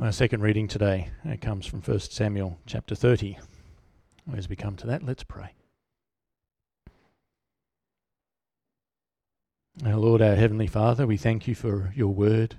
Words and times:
Our 0.00 0.12
second 0.12 0.42
reading 0.42 0.68
today 0.68 1.08
it 1.24 1.40
comes 1.40 1.66
from 1.66 1.82
1 1.82 1.98
Samuel 1.98 2.56
chapter 2.66 2.94
30. 2.94 3.36
As 4.36 4.48
we 4.48 4.54
come 4.54 4.76
to 4.76 4.86
that, 4.86 5.02
let's 5.02 5.24
pray. 5.24 5.54
Our 9.84 9.96
Lord, 9.96 10.22
our 10.22 10.36
Heavenly 10.36 10.68
Father, 10.68 11.04
we 11.04 11.16
thank 11.16 11.48
you 11.48 11.56
for 11.56 11.92
your 11.96 12.14
word, 12.14 12.58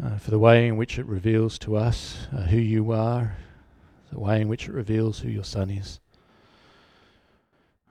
uh, 0.00 0.18
for 0.18 0.30
the 0.30 0.38
way 0.38 0.68
in 0.68 0.76
which 0.76 1.00
it 1.00 1.06
reveals 1.06 1.58
to 1.58 1.74
us 1.74 2.28
uh, 2.32 2.42
who 2.42 2.58
you 2.58 2.92
are, 2.92 3.36
the 4.12 4.20
way 4.20 4.40
in 4.40 4.46
which 4.46 4.68
it 4.68 4.72
reveals 4.72 5.18
who 5.18 5.30
your 5.30 5.42
Son 5.42 5.68
is. 5.68 5.98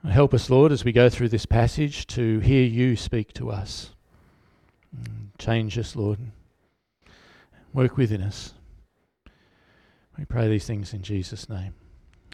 Help 0.09 0.33
us, 0.33 0.49
Lord, 0.49 0.71
as 0.71 0.85
we 0.85 0.93
go 0.93 1.09
through 1.09 1.27
this 1.27 1.45
passage 1.45 2.07
to 2.07 2.39
hear 2.39 2.63
you 2.63 2.95
speak 2.95 3.33
to 3.33 3.51
us. 3.51 3.91
Change 5.37 5.77
us, 5.77 5.93
Lord 5.93 6.19
Work 7.73 7.95
within 7.95 8.21
us. 8.21 8.53
We 10.17 10.25
pray 10.25 10.49
these 10.49 10.65
things 10.65 10.93
in 10.93 11.03
Jesus' 11.03 11.47
name. 11.47 11.73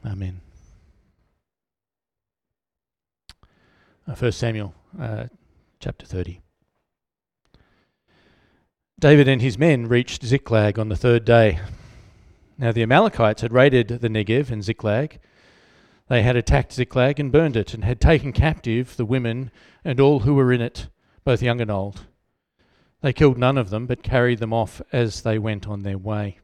Amen. 0.06 0.42
Uh, 4.08 4.16
1 4.16 4.32
Samuel 4.32 4.74
uh, 5.00 5.26
chapter 5.80 6.06
30. 6.06 6.42
David 9.00 9.28
and 9.28 9.42
his 9.42 9.60
men 9.60 9.88
reached 9.88 10.26
Ziklag 10.26 10.80
on 10.80 10.90
the 10.90 10.96
third 10.96 11.24
day. 11.24 11.60
Now 12.58 12.72
the 12.72 12.82
Amalekites 12.82 13.44
had 13.44 13.54
raided 13.54 13.88
the 13.90 14.10
Negev 14.10 14.50
and 14.50 14.64
Ziklag. 14.64 15.20
They 16.08 16.24
had 16.24 16.36
attacked 16.36 16.74
Ziklag 16.74 17.20
and 17.20 17.32
burned 17.32 17.56
it, 17.56 17.76
and 17.76 17.84
had 17.84 18.02
taken 18.02 18.32
captive 18.32 18.96
the 18.96 19.06
women 19.06 19.52
and 19.86 20.00
all 20.00 20.22
who 20.22 20.34
were 20.34 20.52
in 20.52 20.62
it, 20.62 20.88
both 21.24 21.44
young 21.44 21.62
and 21.62 21.70
old. 21.70 22.08
They 23.02 23.14
killed 23.14 23.38
none 23.38 23.58
of 23.58 23.70
them, 23.70 23.86
but 23.86 24.02
carried 24.02 24.40
them 24.40 24.54
off 24.54 24.82
as 24.92 25.22
they 25.22 25.38
went 25.38 25.68
on 25.68 25.84
their 25.84 25.98
way. 25.98 26.40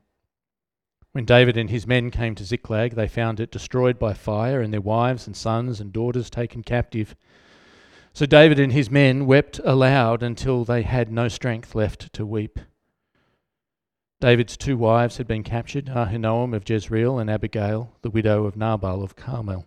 When 1.12 1.26
David 1.26 1.58
and 1.58 1.70
his 1.70 1.86
men 1.86 2.12
came 2.12 2.36
to 2.36 2.46
Ziklag, 2.46 2.96
they 2.96 3.08
found 3.08 3.40
it 3.40 3.52
destroyed 3.52 4.00
by 4.00 4.14
fire, 4.14 4.62
and 4.62 4.74
their 4.74 4.82
wives 4.82 5.28
and 5.28 5.36
sons 5.36 5.80
and 5.80 5.94
daughters 5.94 6.30
taken 6.30 6.64
captive. 6.64 7.16
So 8.14 8.26
David 8.26 8.60
and 8.60 8.72
his 8.72 8.90
men 8.92 9.26
wept 9.26 9.60
aloud 9.64 10.22
until 10.22 10.64
they 10.64 10.84
had 10.84 11.12
no 11.12 11.28
strength 11.28 11.76
left 11.76 12.14
to 12.14 12.26
weep. 12.26 12.60
David's 14.22 14.56
two 14.56 14.78
wives 14.78 15.18
had 15.18 15.28
been 15.28 15.44
captured 15.44 15.88
Ahinoam 15.88 16.56
of 16.56 16.68
Jezreel 16.68 17.20
and 17.20 17.30
Abigail, 17.30 17.98
the 18.04 18.10
widow 18.10 18.46
of 18.46 18.56
Nabal 18.56 19.04
of 19.04 19.16
Carmel. 19.16 19.66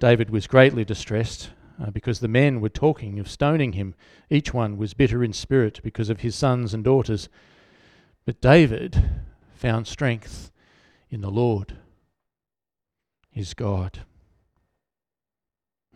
David 0.00 0.30
was 0.30 0.46
greatly 0.46 0.84
distressed 0.84 1.50
uh, 1.80 1.90
because 1.90 2.20
the 2.20 2.28
men 2.28 2.60
were 2.60 2.68
talking 2.68 3.18
of 3.18 3.30
stoning 3.30 3.72
him. 3.72 3.94
Each 4.30 4.52
one 4.52 4.76
was 4.76 4.94
bitter 4.94 5.22
in 5.22 5.32
spirit 5.32 5.80
because 5.82 6.10
of 6.10 6.20
his 6.20 6.34
sons 6.34 6.74
and 6.74 6.82
daughters. 6.84 7.28
But 8.24 8.40
David 8.40 9.02
found 9.54 9.86
strength 9.86 10.50
in 11.10 11.20
the 11.20 11.30
Lord, 11.30 11.76
his 13.30 13.54
God. 13.54 14.00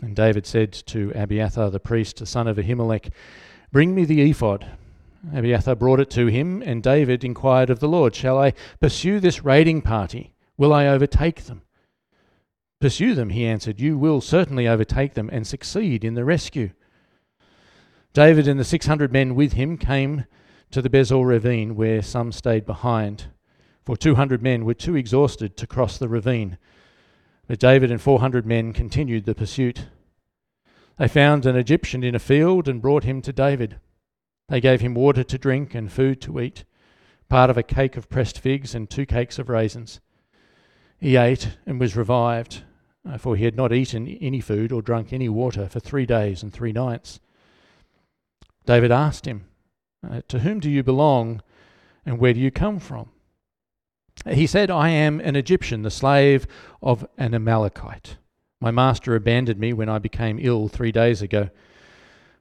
And 0.01 0.17
David 0.17 0.47
said 0.47 0.73
to 0.73 1.13
Abiathar 1.15 1.71
the 1.71 1.79
priest, 1.79 2.17
the 2.17 2.27
son 2.27 2.49
of 2.49 2.57
Ahimelech, 2.57 3.11
Bring 3.71 3.95
me 3.95 4.05
the 4.05 4.29
ephod. 4.31 4.67
Abiathar 5.33 5.77
brought 5.77 6.01
it 6.01 6.11
to 6.11 6.27
him, 6.27 6.63
and 6.63 6.83
David 6.83 7.25
inquired 7.25 7.71
of 7.71 7.79
the 7.79 7.89
Lord, 7.89 8.15
Shall 8.15 8.39
I 8.39 8.55
pursue 8.81 9.21
this 9.21 9.45
raiding 9.45 9.81
party? 9.81 10.35
Will 10.57 10.73
I 10.73 10.87
overtake 10.89 11.45
them? 11.45 11.63
Pursue 12.83 13.15
them, 13.15 13.31
he 13.31 13.47
answered. 13.47 13.79
You 13.79 13.97
will 13.97 14.21
certainly 14.21 14.67
overtake 14.67 15.15
them 15.15 15.31
and 15.33 15.47
succeed 15.47 16.03
in 16.03 16.15
the 16.15 16.25
rescue. 16.25 16.73
David 18.13 18.49
and 18.49 18.59
the 18.59 18.65
600 18.65 19.13
men 19.13 19.37
with 19.37 19.53
him 19.53 19.79
came 19.79 20.25
to 20.73 20.83
the 20.83 20.91
Besor 20.91 21.25
ravine, 21.25 21.77
where 21.77 22.03
some 22.03 22.33
stayed 22.33 22.67
behind, 22.67 23.27
for 23.85 23.97
200 23.97 24.43
men 24.43 24.65
were 24.65 24.75
too 24.75 24.97
exhausted 24.97 25.57
to 25.59 25.67
cross 25.69 25.97
the 25.97 26.09
ravine. 26.09 26.59
But 27.47 27.61
David 27.61 27.93
and 27.93 28.03
400 28.03 28.45
men 28.45 28.73
continued 28.73 29.27
the 29.27 29.35
pursuit. 29.37 29.87
They 30.99 31.07
found 31.07 31.47
an 31.47 31.55
Egyptian 31.55 32.03
in 32.03 32.17
a 32.17 32.19
field 32.19 32.67
and 32.67 32.83
brought 32.83 33.05
him 33.05 33.23
to 33.23 33.33
David. 33.33 33.79
They 34.49 34.61
gave 34.61 34.81
him 34.81 34.95
water 34.95 35.23
to 35.23 35.39
drink 35.39 35.73
and 35.77 35.93
food 35.93 36.21
to 36.23 36.41
eat, 36.41 36.65
part 37.29 37.49
of 37.49 37.57
a 37.57 37.63
cake 37.63 37.97
of 37.97 38.11
pressed 38.11 38.41
figs 38.41 38.75
and 38.75 38.91
two 38.91 39.07
cakes 39.07 39.39
of 39.39 39.49
raisins. 39.49 40.01
He 40.99 41.15
ate 41.15 41.57
and 41.65 41.79
was 41.79 41.95
revived 41.95 42.65
for 43.19 43.37
he 43.37 43.45
had 43.45 43.57
not 43.57 43.73
eaten 43.73 44.07
any 44.07 44.41
food 44.41 44.73
or 44.73 44.83
drunk 44.83 45.13
any 45.13 45.29
water 45.29 45.69
for 45.69 45.81
three 45.81 46.07
days 46.07 46.43
and 46.43 46.53
three 46.53 46.73
nights. 46.73 47.21
David 48.65 48.93
asked 48.93 49.27
him, 49.27 49.47
uh, 50.09 50.23
To 50.29 50.41
whom 50.41 50.61
do 50.61 50.71
you 50.71 50.83
belong 50.83 51.43
and 52.07 52.19
where 52.19 52.33
do 52.33 52.41
you 52.41 52.51
come 52.51 52.79
from? 52.79 53.11
He 54.27 54.47
said, 54.47 54.71
I 54.71 54.91
am 54.91 55.21
an 55.21 55.37
Egyptian, 55.37 55.83
the 55.83 55.91
slave 55.91 56.47
of 56.83 57.07
an 57.19 57.35
Amalekite. 57.35 58.19
My 58.61 58.71
master 58.71 59.17
abandoned 59.17 59.59
me 59.59 59.73
when 59.73 59.89
I 59.89 59.99
became 59.99 60.39
ill 60.41 60.69
three 60.69 60.93
days 60.93 61.23
ago. 61.23 61.51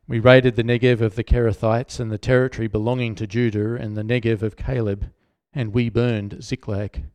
We 0.07 0.19
raided 0.19 0.55
the 0.55 0.63
Negev 0.63 1.01
of 1.01 1.15
the 1.15 1.23
Kerethites 1.23 1.99
and 1.99 2.11
the 2.11 2.17
territory 2.17 2.67
belonging 2.67 3.15
to 3.15 3.25
Judah 3.25 3.75
and 3.75 3.95
the 3.95 4.03
Negev 4.03 4.41
of 4.41 4.57
Caleb, 4.57 5.09
and 5.53 5.73
we 5.73 5.89
burned 5.89 6.43
Ziklag. 6.43 7.05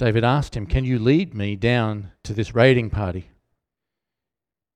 David 0.00 0.24
asked 0.24 0.56
him, 0.56 0.64
Can 0.64 0.86
you 0.86 0.98
lead 0.98 1.34
me 1.34 1.56
down 1.56 2.12
to 2.22 2.32
this 2.32 2.54
raiding 2.54 2.88
party? 2.88 3.32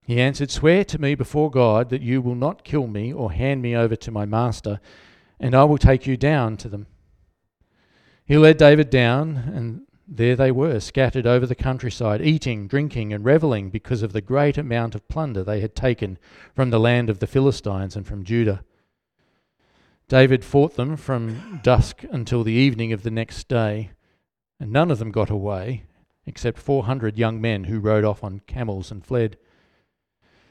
He 0.03 0.21
answered, 0.21 0.51
Swear 0.51 0.85
to 0.85 1.01
me 1.01 1.15
before 1.15 1.51
God 1.51 1.89
that 1.89 2.03
you 2.03 2.21
will 2.21 2.35
not 2.35 2.63
kill 2.63 2.87
me 2.87 3.11
or 3.11 3.33
hand 3.33 3.63
me 3.63 3.75
over 3.75 3.97
to 3.97 4.11
my 4.11 4.27
master, 4.27 4.81
and 5.41 5.55
I 5.55 5.65
will 5.65 5.79
take 5.79 6.07
you 6.07 6.19
down 6.19 6.59
to 6.59 6.69
them. 6.69 6.89
He 8.27 8.37
led 8.37 8.59
David 8.59 8.91
down, 8.91 9.39
and 9.55 9.87
there 10.07 10.37
they 10.37 10.53
were, 10.53 10.79
scattered 10.79 11.27
over 11.27 11.47
the 11.47 11.55
countryside, 11.55 12.21
eating, 12.21 12.69
drinking, 12.69 13.15
and 13.15 13.25
reveling 13.25 13.71
because 13.71 14.03
of 14.03 14.13
the 14.13 14.21
great 14.21 14.59
amount 14.59 14.95
of 14.95 15.09
plunder 15.09 15.43
they 15.43 15.61
had 15.61 15.75
taken 15.75 16.19
from 16.55 16.69
the 16.69 16.79
land 16.79 17.09
of 17.09 17.21
the 17.21 17.27
Philistines 17.27 17.97
and 17.97 18.07
from 18.07 18.25
Judah. 18.25 18.63
David 20.07 20.45
fought 20.45 20.77
them 20.77 20.99
from 20.99 21.61
dusk 21.63 22.05
until 22.11 22.45
the 22.45 22.53
evening 22.53 22.93
of 22.93 23.05
the 23.05 23.11
next 23.11 23.49
day 23.49 23.93
and 24.59 24.73
none 24.73 24.91
of 24.91 24.99
them 24.99 25.11
got 25.11 25.31
away, 25.31 25.85
except 26.27 26.59
400 26.59 27.19
young 27.19 27.41
men 27.41 27.65
who 27.65 27.81
rode 27.81 28.05
off 28.05 28.23
on 28.25 28.41
camels 28.47 28.91
and 28.91 29.05
fled. 29.05 29.37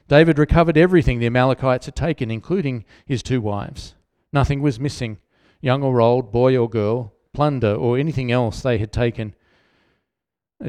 David 0.07 0.37
recovered 0.37 0.77
everything 0.77 1.19
the 1.19 1.25
Amalekites 1.25 1.85
had 1.85 1.95
taken, 1.95 2.29
including 2.29 2.85
his 3.05 3.23
two 3.23 3.41
wives. 3.41 3.95
Nothing 4.31 4.61
was 4.61 4.79
missing, 4.79 5.19
young 5.61 5.83
or 5.83 6.01
old, 6.01 6.31
boy 6.31 6.57
or 6.57 6.69
girl, 6.69 7.13
plunder 7.33 7.73
or 7.73 7.97
anything 7.97 8.31
else 8.31 8.61
they 8.61 8.77
had 8.77 8.91
taken. 8.91 9.35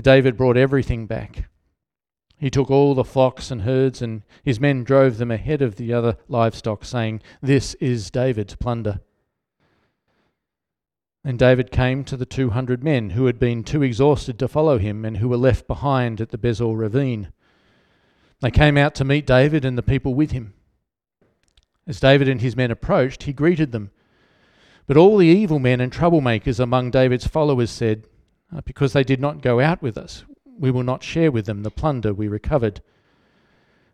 David 0.03 0.37
brought 0.37 0.57
everything 0.57 1.07
back. 1.07 1.49
He 2.37 2.51
took 2.51 2.71
all 2.71 2.95
the 2.95 3.05
flocks 3.05 3.51
and 3.51 3.63
herds, 3.63 4.03
and 4.03 4.23
his 4.43 4.61
men 4.61 4.85
drove 4.85 5.19
them 5.19 5.31
ahead 5.31 5.63
of 5.63 5.77
the 5.77 5.93
other 5.93 6.17
livestock, 6.29 6.85
saying, 6.85 7.23
This 7.41 7.75
is 7.75 8.11
David's 8.11 8.57
plunder. 8.57 9.01
And 11.25 11.39
David 11.39 11.71
came 11.71 12.05
to 12.05 12.17
the 12.19 12.27
two 12.27 12.51
hundred 12.51 12.85
men 12.85 13.11
who 13.11 13.27
had 13.27 13.39
been 13.39 13.65
too 13.65 13.83
exhausted 13.83 14.39
to 14.39 14.49
follow 14.49 14.77
him 14.77 15.05
and 15.05 15.17
who 15.17 15.29
were 15.29 15.39
left 15.39 15.67
behind 15.67 16.21
at 16.21 16.29
the 16.29 16.39
Besor 16.39 16.77
ravine. 16.77 17.33
They 18.41 18.51
came 18.51 18.77
out 18.77 18.95
to 18.97 19.05
meet 19.05 19.27
David 19.27 19.65
and 19.65 19.79
the 19.79 19.83
people 19.83 20.15
with 20.15 20.33
him. 20.33 20.53
As 21.87 22.01
David 22.01 22.29
and 22.29 22.43
his 22.43 22.57
men 22.57 22.71
approached, 22.71 23.23
he 23.23 23.33
greeted 23.33 23.73
them. 23.73 23.91
But 24.87 24.99
all 24.99 25.17
the 25.17 25.27
evil 25.27 25.59
men 25.59 25.81
and 25.81 25.91
troublemakers 25.91 26.61
among 26.61 26.91
David's 26.91 27.27
followers 27.27 27.71
said, 27.71 28.07
uh, 28.55 28.61
Because 28.67 28.93
they 28.93 29.05
did 29.05 29.21
not 29.21 29.41
go 29.41 29.61
out 29.61 29.81
with 29.81 29.97
us, 29.97 30.25
we 30.59 30.71
will 30.71 30.83
not 30.83 31.03
share 31.03 31.33
with 31.33 31.47
them 31.47 31.63
the 31.63 31.71
plunder 31.71 32.13
we 32.13 32.29
recovered. 32.29 32.83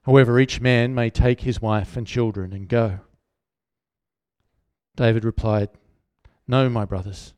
However, 0.02 0.40
each 0.40 0.60
man 0.60 0.94
may 0.94 1.10
take 1.10 1.42
his 1.42 1.62
wife 1.62 1.96
and 1.96 2.06
children 2.06 2.52
and 2.52 2.68
go. 2.68 3.00
David 4.96 5.24
replied, 5.24 5.68
no, 6.50 6.68
my 6.68 6.84
brothers, 6.84 7.32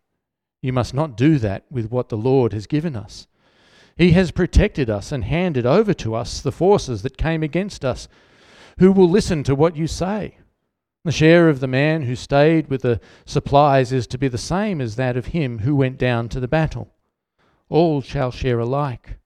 you 0.62 0.72
must 0.72 0.94
not 0.94 1.16
do 1.16 1.38
that 1.38 1.64
with 1.70 1.90
what 1.90 2.08
the 2.08 2.16
Lord 2.16 2.52
has 2.52 2.66
given 2.66 2.96
us. 2.96 3.26
He 3.96 4.12
has 4.12 4.30
protected 4.30 4.88
us 4.88 5.12
and 5.12 5.24
handed 5.24 5.66
over 5.66 5.92
to 5.94 6.14
us 6.14 6.40
the 6.40 6.50
forces 6.50 7.02
that 7.02 7.18
came 7.18 7.42
against 7.42 7.84
us. 7.84 8.08
Who 8.78 8.90
will 8.90 9.08
listen 9.08 9.44
to 9.44 9.54
what 9.54 9.76
you 9.76 9.86
say? 9.86 10.38
The 11.04 11.12
share 11.12 11.48
of 11.50 11.60
the 11.60 11.66
man 11.66 12.02
who 12.02 12.16
stayed 12.16 12.68
with 12.68 12.82
the 12.82 13.00
supplies 13.26 13.92
is 13.92 14.06
to 14.06 14.18
be 14.18 14.28
the 14.28 14.38
same 14.38 14.80
as 14.80 14.96
that 14.96 15.16
of 15.16 15.26
him 15.26 15.58
who 15.58 15.76
went 15.76 15.98
down 15.98 16.28
to 16.30 16.40
the 16.40 16.48
battle. 16.48 16.94
All 17.68 18.00
shall 18.00 18.30
share 18.30 18.60
alike. 18.60 19.18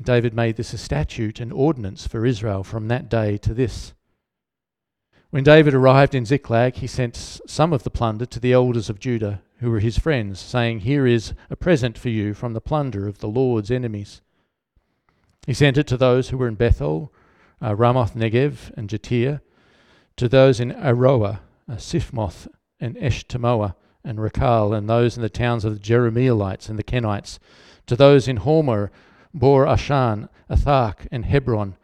David 0.00 0.32
made 0.32 0.56
this 0.56 0.72
a 0.72 0.78
statute 0.78 1.40
and 1.40 1.52
ordinance 1.52 2.06
for 2.06 2.24
Israel 2.24 2.64
from 2.64 2.88
that 2.88 3.10
day 3.10 3.36
to 3.38 3.52
this. 3.52 3.92
When 5.30 5.44
David 5.44 5.74
arrived 5.74 6.16
in 6.16 6.26
Ziklag, 6.26 6.74
he 6.74 6.88
sent 6.88 7.14
some 7.14 7.72
of 7.72 7.84
the 7.84 7.90
plunder 7.90 8.26
to 8.26 8.40
the 8.40 8.52
elders 8.52 8.90
of 8.90 8.98
Judah, 8.98 9.42
who 9.58 9.70
were 9.70 9.78
his 9.78 9.96
friends, 9.96 10.40
saying, 10.40 10.80
Here 10.80 11.06
is 11.06 11.34
a 11.48 11.54
present 11.54 11.96
for 11.96 12.08
you 12.08 12.34
from 12.34 12.52
the 12.52 12.60
plunder 12.60 13.06
of 13.06 13.18
the 13.18 13.28
Lord's 13.28 13.70
enemies. 13.70 14.22
He 15.46 15.54
sent 15.54 15.78
it 15.78 15.86
to 15.86 15.96
those 15.96 16.30
who 16.30 16.36
were 16.36 16.48
in 16.48 16.56
Bethel, 16.56 17.12
uh, 17.62 17.76
Ramoth 17.76 18.14
Negev, 18.14 18.76
and 18.76 18.88
Jattir, 18.88 19.40
to 20.16 20.28
those 20.28 20.58
in 20.58 20.72
Aroer, 20.72 21.38
uh, 21.68 21.76
Siphmoth 21.76 22.48
and 22.80 22.96
Eshtemoa 22.96 23.76
and 24.02 24.18
Rakal, 24.18 24.76
and 24.76 24.90
those 24.90 25.16
in 25.16 25.22
the 25.22 25.28
towns 25.28 25.64
of 25.64 25.74
the 25.74 25.80
Jerahmeelites 25.80 26.68
and 26.68 26.76
the 26.76 26.82
Kenites, 26.82 27.38
to 27.86 27.94
those 27.94 28.26
in 28.26 28.38
Hormah, 28.38 28.90
Bor 29.32 29.64
Ashan, 29.64 30.28
Athach, 30.50 31.06
and 31.12 31.24
Hebron, 31.24 31.76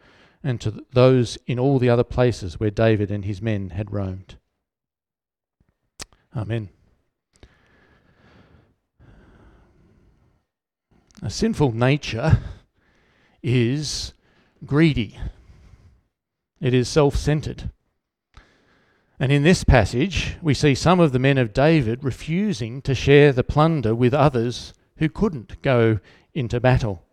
and 0.43 0.61
to 0.61 0.85
those 0.93 1.37
in 1.47 1.59
all 1.59 1.79
the 1.79 1.89
other 1.89 2.03
places 2.03 2.59
where 2.59 2.71
David 2.71 3.11
and 3.11 3.25
his 3.25 3.41
men 3.41 3.71
had 3.71 3.91
roamed. 3.91 4.35
Amen. 6.35 6.69
A 11.21 11.29
sinful 11.29 11.71
nature 11.71 12.39
is 13.41 14.13
greedy. 14.65 15.17
It 16.61 16.73
is 16.73 16.87
self 16.87 17.15
centered. 17.15 17.71
And 19.19 19.31
in 19.31 19.41
this 19.41 19.63
passage, 19.63 20.37
we 20.43 20.53
see 20.53 20.75
some 20.75 20.99
of 20.99 21.11
the 21.11 21.19
men 21.19 21.39
of 21.39 21.53
David 21.53 22.03
refusing 22.03 22.83
to 22.83 22.93
share 22.93 23.33
the 23.33 23.43
plunder 23.43 23.95
with 23.95 24.13
others 24.13 24.73
who 24.97 25.09
couldn't 25.09 25.59
go 25.63 25.99
into 26.35 26.59
battle. 26.59 27.03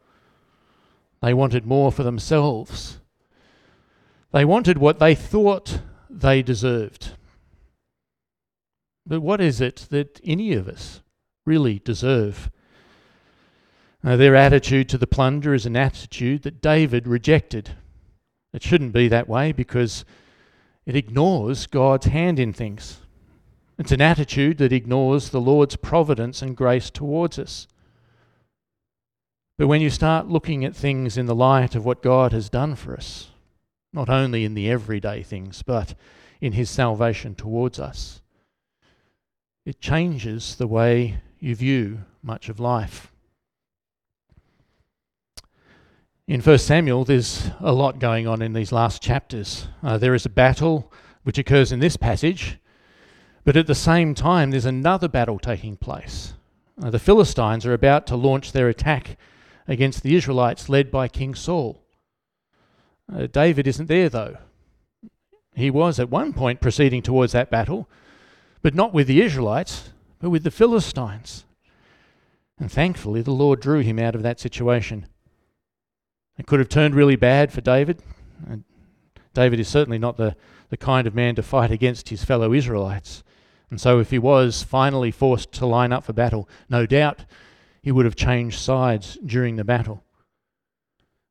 They 1.22 1.32
wanted 1.32 1.64
more 1.64 1.90
for 1.90 2.02
themselves. 2.02 3.00
They 4.34 4.44
wanted 4.44 4.78
what 4.78 4.98
they 4.98 5.14
thought 5.14 5.78
they 6.10 6.42
deserved. 6.42 7.12
But 9.06 9.20
what 9.20 9.40
is 9.40 9.60
it 9.60 9.86
that 9.90 10.20
any 10.24 10.54
of 10.54 10.66
us 10.66 11.02
really 11.46 11.78
deserve? 11.78 12.50
Now, 14.02 14.16
their 14.16 14.34
attitude 14.34 14.88
to 14.88 14.98
the 14.98 15.06
plunder 15.06 15.54
is 15.54 15.66
an 15.66 15.76
attitude 15.76 16.42
that 16.42 16.60
David 16.60 17.06
rejected. 17.06 17.76
It 18.52 18.64
shouldn't 18.64 18.92
be 18.92 19.06
that 19.06 19.28
way 19.28 19.52
because 19.52 20.04
it 20.84 20.96
ignores 20.96 21.68
God's 21.68 22.06
hand 22.06 22.40
in 22.40 22.52
things. 22.52 23.02
It's 23.78 23.92
an 23.92 24.00
attitude 24.00 24.58
that 24.58 24.72
ignores 24.72 25.30
the 25.30 25.40
Lord's 25.40 25.76
providence 25.76 26.42
and 26.42 26.56
grace 26.56 26.90
towards 26.90 27.38
us. 27.38 27.68
But 29.58 29.68
when 29.68 29.80
you 29.80 29.90
start 29.90 30.26
looking 30.26 30.64
at 30.64 30.74
things 30.74 31.16
in 31.16 31.26
the 31.26 31.36
light 31.36 31.76
of 31.76 31.84
what 31.84 32.02
God 32.02 32.32
has 32.32 32.48
done 32.48 32.74
for 32.74 32.96
us, 32.96 33.28
not 33.94 34.10
only 34.10 34.44
in 34.44 34.54
the 34.54 34.68
everyday 34.68 35.22
things, 35.22 35.62
but 35.62 35.94
in 36.40 36.52
His 36.52 36.68
salvation 36.68 37.34
towards 37.34 37.78
us, 37.78 38.20
it 39.64 39.80
changes 39.80 40.56
the 40.56 40.66
way 40.66 41.20
you 41.38 41.54
view 41.54 42.00
much 42.22 42.48
of 42.48 42.58
life. 42.58 43.12
In 46.26 46.40
1 46.40 46.58
Samuel, 46.58 47.04
there's 47.04 47.50
a 47.60 47.72
lot 47.72 47.98
going 47.98 48.26
on 48.26 48.42
in 48.42 48.52
these 48.52 48.72
last 48.72 49.00
chapters. 49.00 49.68
Uh, 49.82 49.96
there 49.96 50.14
is 50.14 50.26
a 50.26 50.30
battle 50.30 50.90
which 51.22 51.38
occurs 51.38 51.70
in 51.70 51.80
this 51.80 51.96
passage, 51.96 52.58
but 53.44 53.56
at 53.56 53.66
the 53.66 53.74
same 53.74 54.14
time, 54.14 54.50
there's 54.50 54.64
another 54.64 55.06
battle 55.06 55.38
taking 55.38 55.76
place. 55.76 56.34
Uh, 56.82 56.90
the 56.90 56.98
Philistines 56.98 57.64
are 57.64 57.74
about 57.74 58.06
to 58.08 58.16
launch 58.16 58.52
their 58.52 58.68
attack 58.68 59.16
against 59.68 60.02
the 60.02 60.16
Israelites 60.16 60.68
led 60.68 60.90
by 60.90 61.08
King 61.08 61.34
Saul. 61.34 61.83
Uh, 63.12 63.26
David 63.26 63.66
isn't 63.66 63.86
there, 63.86 64.08
though. 64.08 64.38
He 65.54 65.70
was 65.70 66.00
at 66.00 66.10
one 66.10 66.32
point 66.32 66.60
proceeding 66.60 67.02
towards 67.02 67.32
that 67.32 67.50
battle, 67.50 67.88
but 68.62 68.74
not 68.74 68.92
with 68.92 69.06
the 69.06 69.22
Israelites, 69.22 69.90
but 70.20 70.30
with 70.30 70.42
the 70.42 70.50
Philistines. 70.50 71.44
And 72.58 72.70
thankfully, 72.70 73.22
the 73.22 73.32
Lord 73.32 73.60
drew 73.60 73.80
him 73.80 73.98
out 73.98 74.14
of 74.14 74.22
that 74.22 74.40
situation. 74.40 75.06
It 76.38 76.46
could 76.46 76.58
have 76.58 76.68
turned 76.68 76.94
really 76.94 77.16
bad 77.16 77.52
for 77.52 77.60
David. 77.60 78.02
And 78.48 78.64
David 79.32 79.60
is 79.60 79.68
certainly 79.68 79.98
not 79.98 80.16
the, 80.16 80.36
the 80.70 80.76
kind 80.76 81.06
of 81.06 81.14
man 81.14 81.34
to 81.36 81.42
fight 81.42 81.70
against 81.70 82.08
his 82.08 82.24
fellow 82.24 82.52
Israelites. 82.52 83.22
And 83.70 83.80
so, 83.80 83.98
if 83.98 84.10
he 84.10 84.18
was 84.18 84.62
finally 84.62 85.10
forced 85.10 85.52
to 85.52 85.66
line 85.66 85.92
up 85.92 86.04
for 86.04 86.12
battle, 86.12 86.48
no 86.68 86.86
doubt 86.86 87.24
he 87.82 87.90
would 87.90 88.04
have 88.04 88.16
changed 88.16 88.58
sides 88.58 89.18
during 89.24 89.56
the 89.56 89.64
battle. 89.64 90.03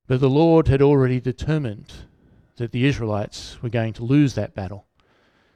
But 0.08 0.20
the 0.20 0.30
Lord 0.30 0.68
had 0.68 0.82
already 0.82 1.20
determined 1.20 1.94
that 2.58 2.72
the 2.72 2.86
Israelites 2.86 3.62
were 3.62 3.70
going 3.70 3.94
to 3.94 4.04
lose 4.04 4.36
that 4.36 4.54
battle. 4.54 4.86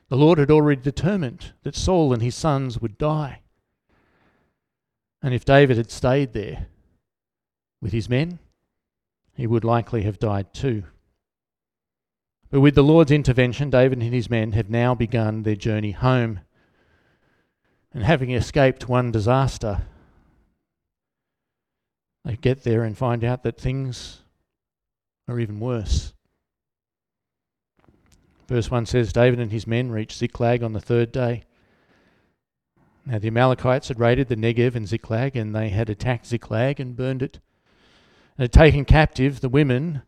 The 0.09 0.15
Lord 0.15 0.38
had 0.38 0.49
already 0.49 0.81
determined 0.81 1.53
that 1.63 1.75
Saul 1.75 2.13
and 2.13 2.21
his 2.21 2.35
sons 2.35 2.79
would 2.79 2.97
die. 2.97 3.41
And 5.21 5.33
if 5.33 5.44
David 5.44 5.77
had 5.77 5.91
stayed 5.91 6.33
there 6.33 6.67
with 7.81 7.91
his 7.91 8.09
men, 8.09 8.39
he 9.35 9.45
would 9.45 9.65
likely 9.65 10.03
have 10.03 10.19
died 10.19 10.53
too. 10.53 10.83
But 12.50 12.61
with 12.61 12.75
the 12.75 12.83
Lord's 12.83 13.11
intervention, 13.11 13.69
David 13.69 14.01
and 14.01 14.13
his 14.13 14.29
men 14.29 14.53
have 14.53 14.69
now 14.69 14.95
begun 14.95 15.43
their 15.43 15.55
journey 15.55 15.91
home. 15.91 16.39
And 17.93 18.03
having 18.03 18.31
escaped 18.31 18.88
one 18.88 19.11
disaster, 19.11 19.81
they 22.23 22.38
get 22.38 22.63
there 22.63 22.83
and 22.83 22.97
find 22.97 23.23
out 23.23 23.43
that 23.43 23.57
things 23.57 24.21
are 25.27 25.39
even 25.39 25.59
worse. 25.59 26.13
Verse 28.47 28.71
1 28.71 28.85
says 28.85 29.12
David 29.12 29.39
and 29.39 29.51
his 29.51 29.68
men 29.68 29.91
reached 29.91 30.18
Ziklag 30.18 30.63
on 30.63 30.74
the 30.74 30.79
third 30.79 31.12
day. 31.12 31.44
Now, 33.06 33.19
the 33.19 33.27
Amalekites 33.27 33.89
had 33.89 34.00
raided 34.00 34.27
the 34.27 34.35
Negev 34.35 34.75
and 34.75 34.88
Ziklag, 34.88 35.35
and 35.35 35.56
they 35.56 35.69
had 35.69 35.89
attacked 35.89 36.27
Ziklag 36.27 36.79
and 36.79 36.95
burned 36.95 37.21
it 37.21 37.39
and 38.38 38.44
had 38.44 38.53
taken 38.53 38.85
captive 38.85 39.39
the 39.39 39.50
women 39.50 40.01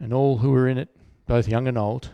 and 0.00 0.12
all 0.12 0.38
who 0.38 0.50
were 0.50 0.68
in 0.68 0.78
it, 0.78 0.88
both 1.26 1.48
young 1.48 1.66
and 1.66 1.78
old. 1.78 2.10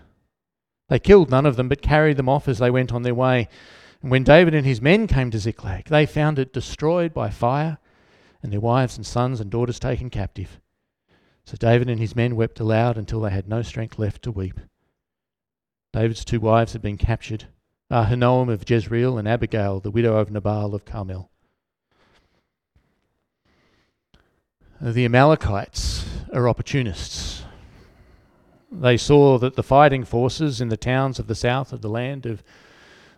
They 0.89 0.99
killed 0.99 1.31
none 1.31 1.47
of 1.47 1.57
them, 1.57 1.69
but 1.69 1.83
carried 1.83 2.17
them 2.17 2.29
off 2.29 2.49
as 2.49 2.59
they 2.59 2.71
went 2.71 2.93
on 2.93 3.03
their 3.03 3.15
way. 3.15 3.49
And 4.03 4.11
when 4.11 4.25
David 4.25 4.55
and 4.55 4.67
his 4.67 4.81
men 4.81 5.07
came 5.07 5.31
to 5.31 5.39
Ziklag, 5.39 5.87
they 5.87 6.07
found 6.07 6.39
it 6.39 6.53
destroyed 6.53 7.13
by 7.13 7.31
fire, 7.31 7.79
and 8.43 8.53
their 8.53 8.61
wives 8.61 8.97
and 8.97 9.07
sons 9.07 9.41
and 9.41 9.51
daughters 9.51 9.79
taken 9.79 10.11
captive. 10.11 10.61
So 11.51 11.57
David 11.57 11.91
and 11.91 11.99
his 11.99 12.15
men 12.15 12.37
wept 12.37 12.61
aloud 12.61 12.97
until 12.97 13.23
they 13.23 13.31
had 13.31 13.49
no 13.49 13.61
strength 13.63 13.99
left 13.99 14.23
to 14.23 14.31
weep. 14.31 14.61
David's 15.93 16.25
two 16.25 16.39
wives 16.39 16.75
had 16.75 16.81
been 16.81 16.97
captured, 16.97 17.47
ah, 17.91 18.07
Ahinoam 18.07 18.49
of 18.49 18.71
Jezreel 18.71 19.19
and 19.19 19.27
Abigail, 19.27 19.81
the 19.81 19.91
widow 19.91 20.17
of 20.17 20.31
Nabal 20.31 20.77
of 20.77 20.85
Carmel. 20.85 21.29
the 24.81 25.05
Amalekites 25.05 26.05
are 26.33 26.49
opportunists. 26.49 27.43
They 28.71 28.97
saw 28.97 29.37
that 29.39 29.57
the 29.57 29.65
fighting 29.65 30.05
forces 30.05 30.61
in 30.61 30.69
the 30.69 30.77
towns 30.77 31.19
of 31.19 31.27
the 31.27 31.35
south 31.35 31.73
of 31.73 31.83
the 31.83 31.91
land 31.91 32.27
of 32.27 32.45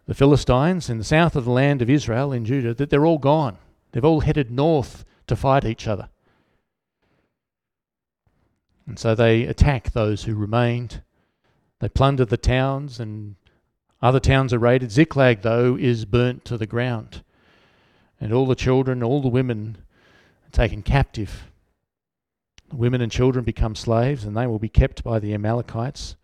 the 0.07 0.15
Philistines, 0.15 0.89
in 0.89 0.97
the 0.97 1.05
south 1.05 1.37
of 1.37 1.45
the 1.45 1.51
land 1.51 1.83
of 1.83 1.91
Israel, 1.91 2.33
in 2.33 2.47
Judah, 2.47 2.73
that 2.73 2.89
they're 2.89 3.05
all 3.05 3.19
gone. 3.19 3.59
They've 3.91 4.03
all 4.03 4.21
headed 4.21 4.51
north 4.51 5.05
to 5.27 5.37
fight 5.37 5.67
each 5.67 5.87
other. 5.87 6.09
And 8.93 8.99
so 8.99 9.15
they 9.15 9.45
attack 9.45 9.93
those 9.93 10.25
who 10.25 10.35
remained. 10.35 11.01
They 11.79 11.89
plunder 11.89 12.27
the 12.27 12.37
towns, 12.37 13.01
and 13.01 13.37
other 14.03 14.21
towns 14.21 14.53
are 14.53 14.59
raided. 14.59 14.93
Ziklag, 14.93 15.41
though, 15.41 15.79
is 15.81 16.05
burnt 16.05 16.45
to 16.45 16.59
the 16.59 16.67
ground. 16.67 17.25
And 18.21 18.35
all 18.35 18.45
the 18.45 18.55
children, 18.55 19.03
all 19.03 19.23
the 19.23 19.29
women 19.29 19.79
are 20.47 20.51
taken 20.51 20.83
captive. 20.83 21.51
The 22.69 22.77
women 22.77 23.01
and 23.01 23.11
children 23.11 23.47
become 23.47 23.75
slaves, 23.75 24.25
and 24.25 24.37
they 24.37 24.47
will 24.47 24.59
be 24.59 24.69
kept 24.69 25.03
by 25.03 25.19
the 25.19 25.33
Amalekites 25.33 26.17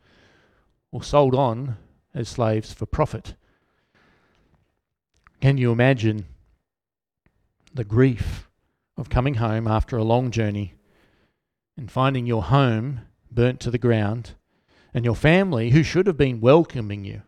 or 0.92 1.02
sold 1.02 1.34
on 1.34 1.78
as 2.14 2.28
slaves 2.28 2.74
for 2.74 2.84
profit. 2.84 3.32
Can 5.40 5.56
you 5.56 5.72
imagine 5.72 6.26
the 7.72 7.84
grief 7.84 8.46
of 8.98 9.08
coming 9.08 9.36
home 9.36 9.66
after 9.66 9.96
a 9.96 10.04
long 10.04 10.30
journey 10.30 10.74
and 11.78 11.92
finding 11.92 12.26
your 12.26 12.42
home 12.42 13.02
burnt 13.30 13.60
to 13.60 13.70
the 13.70 13.78
ground 13.78 14.34
and 14.92 15.04
your 15.04 15.14
family, 15.14 15.70
who 15.70 15.84
should 15.84 16.08
have 16.08 16.16
been 16.16 16.40
welcoming 16.40 17.04
you, 17.04 17.22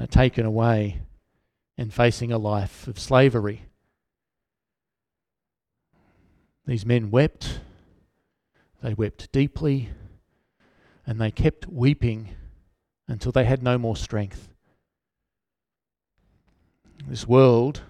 uh, 0.00 0.06
taken 0.06 0.46
away 0.46 1.02
and 1.76 1.92
facing 1.92 2.32
a 2.32 2.38
life 2.38 2.88
of 2.88 2.98
slavery? 2.98 3.66
These 6.66 6.86
men 6.86 7.10
wept, 7.10 7.60
they 8.82 8.94
wept 8.94 9.30
deeply, 9.30 9.90
and 11.06 11.20
they 11.20 11.30
kept 11.30 11.68
weeping 11.68 12.30
until 13.06 13.30
they 13.30 13.44
had 13.44 13.62
no 13.62 13.76
more 13.76 13.96
strength. 13.96 14.48
This 17.06 17.28
world 17.28 17.82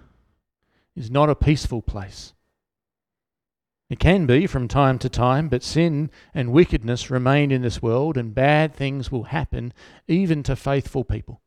is 0.97 1.09
not 1.09 1.29
a 1.29 1.35
peaceful 1.35 1.81
place. 1.81 2.33
It 3.89 3.99
can 3.99 4.25
be 4.25 4.47
from 4.47 4.67
time 4.67 4.99
to 4.99 5.09
time, 5.09 5.47
but 5.47 5.63
sin 5.63 6.09
and 6.33 6.51
wickedness 6.51 7.09
remain 7.09 7.51
in 7.51 7.61
this 7.61 7.81
world, 7.81 8.17
and 8.17 8.35
bad 8.35 8.73
things 8.73 9.11
will 9.11 9.23
happen 9.25 9.73
even 10.07 10.43
to 10.43 10.55
faithful 10.55 11.05
people. 11.05 11.41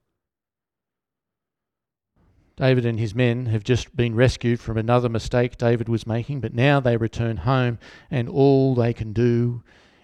David 2.56 2.84
and 2.84 2.98
his 2.98 3.14
men 3.14 3.46
have 3.46 3.64
just 3.64 3.96
been 3.96 4.14
rescued 4.14 4.60
from 4.60 4.76
another 4.76 5.08
mistake 5.08 5.56
David 5.56 5.88
was 5.88 6.06
making, 6.06 6.40
but 6.40 6.52
now 6.52 6.78
they 6.78 6.96
return 6.96 7.38
home 7.38 7.78
and 8.10 8.28
all 8.28 8.74
they 8.74 8.92
can 8.92 9.14
do 9.14 9.62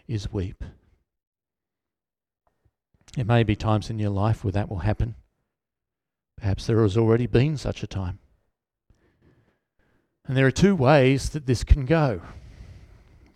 is 0.08 0.32
weep. 0.32 0.64
There 3.14 3.26
may 3.26 3.42
be 3.42 3.56
times 3.56 3.90
in 3.90 3.98
your 3.98 4.10
life 4.10 4.42
where 4.42 4.52
that 4.52 4.70
will 4.70 4.78
happen. 4.78 5.16
Perhaps 6.38 6.66
there 6.66 6.82
has 6.82 6.96
already 6.96 7.26
been 7.26 7.58
such 7.58 7.82
a 7.82 7.86
time. 7.86 8.20
And 10.26 10.36
there 10.36 10.46
are 10.46 10.52
two 10.52 10.74
ways 10.74 11.30
that 11.30 11.46
this 11.46 11.62
can 11.62 11.86
go. 11.86 12.20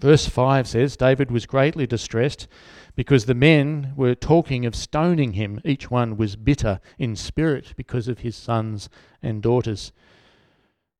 Verse 0.01 0.27
5 0.27 0.67
says 0.67 0.97
David 0.97 1.31
was 1.31 1.47
greatly 1.47 1.87
distressed 1.87 2.49
because 2.97 3.27
the 3.27 3.35
men 3.35 3.93
were 3.97 4.15
talking 4.15 4.65
of 4.65 4.75
stoning 4.75 5.35
him. 5.35 5.61
Each 5.65 5.91
one 5.91 6.17
was 6.17 6.37
bitter 6.37 6.81
in 6.99 7.17
spirit 7.17 7.75
because 7.77 8.09
of 8.09 8.21
his 8.21 8.35
sons 8.35 8.89
and 9.23 9.43
daughters. 9.43 9.93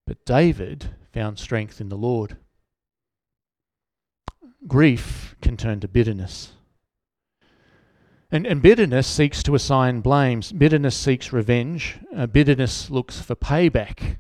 But 0.07 0.25
David 0.25 0.91
found 1.13 1.39
strength 1.39 1.81
in 1.81 1.89
the 1.89 1.97
Lord. 1.97 2.37
Grief 4.67 5.35
can 5.41 5.57
turn 5.57 5.81
to 5.81 5.89
bitterness. 5.89 6.53
And, 8.31 8.47
and 8.47 8.63
bitterness 8.63 9.07
seeks 9.07 9.43
to 9.45 9.55
assign 9.55 10.03
blames. 10.03 10.53
Bitterness 10.53 10.97
seeks 10.97 11.33
revenge. 11.33 11.99
Uh, 12.15 12.27
bitterness 12.27 12.91
looks 12.91 13.21
for 13.21 13.35
payback. 13.35 14.19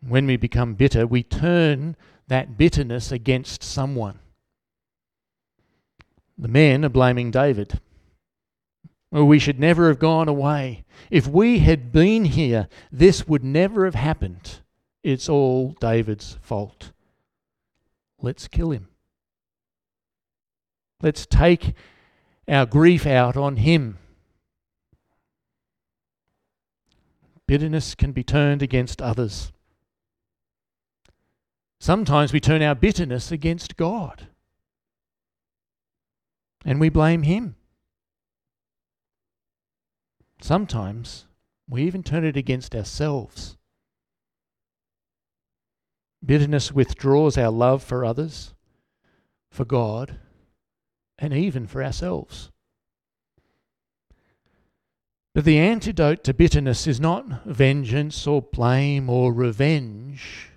When 0.00 0.26
we 0.26 0.36
become 0.36 0.74
bitter, 0.74 1.06
we 1.06 1.22
turn 1.22 1.96
that 2.28 2.56
bitterness 2.56 3.10
against 3.10 3.62
someone. 3.62 4.20
The 6.36 6.48
men 6.48 6.84
are 6.84 6.90
blaming 6.90 7.30
David. 7.30 7.80
Well, 9.10 9.24
we 9.24 9.38
should 9.38 9.58
never 9.58 9.88
have 9.88 9.98
gone 9.98 10.28
away. 10.28 10.84
If 11.10 11.26
we 11.26 11.60
had 11.60 11.90
been 11.90 12.26
here, 12.26 12.68
this 12.92 13.26
would 13.26 13.42
never 13.42 13.86
have 13.86 13.94
happened. 13.94 14.60
It's 15.02 15.28
all 15.28 15.74
David's 15.80 16.38
fault. 16.42 16.92
Let's 18.20 18.46
kill 18.46 18.70
him. 18.70 18.88
Let's 21.00 21.24
take 21.26 21.74
our 22.46 22.66
grief 22.66 23.06
out 23.06 23.36
on 23.36 23.56
him. 23.56 23.98
Bitterness 27.46 27.94
can 27.94 28.12
be 28.12 28.22
turned 28.22 28.62
against 28.62 29.00
others. 29.00 29.52
Sometimes 31.80 32.32
we 32.32 32.40
turn 32.40 32.62
our 32.62 32.74
bitterness 32.74 33.30
against 33.30 33.76
God 33.76 34.28
and 36.64 36.80
we 36.80 36.88
blame 36.88 37.22
Him. 37.22 37.54
Sometimes 40.40 41.26
we 41.68 41.82
even 41.82 42.02
turn 42.02 42.24
it 42.24 42.36
against 42.36 42.74
ourselves. 42.74 43.56
Bitterness 46.24 46.72
withdraws 46.72 47.38
our 47.38 47.50
love 47.50 47.82
for 47.82 48.04
others, 48.04 48.54
for 49.50 49.64
God, 49.64 50.18
and 51.18 51.32
even 51.32 51.66
for 51.66 51.82
ourselves. 51.82 52.50
But 55.34 55.44
the 55.44 55.58
antidote 55.58 56.24
to 56.24 56.34
bitterness 56.34 56.86
is 56.86 57.00
not 57.00 57.44
vengeance 57.44 58.26
or 58.26 58.42
blame 58.42 59.08
or 59.08 59.32
revenge, 59.32 60.47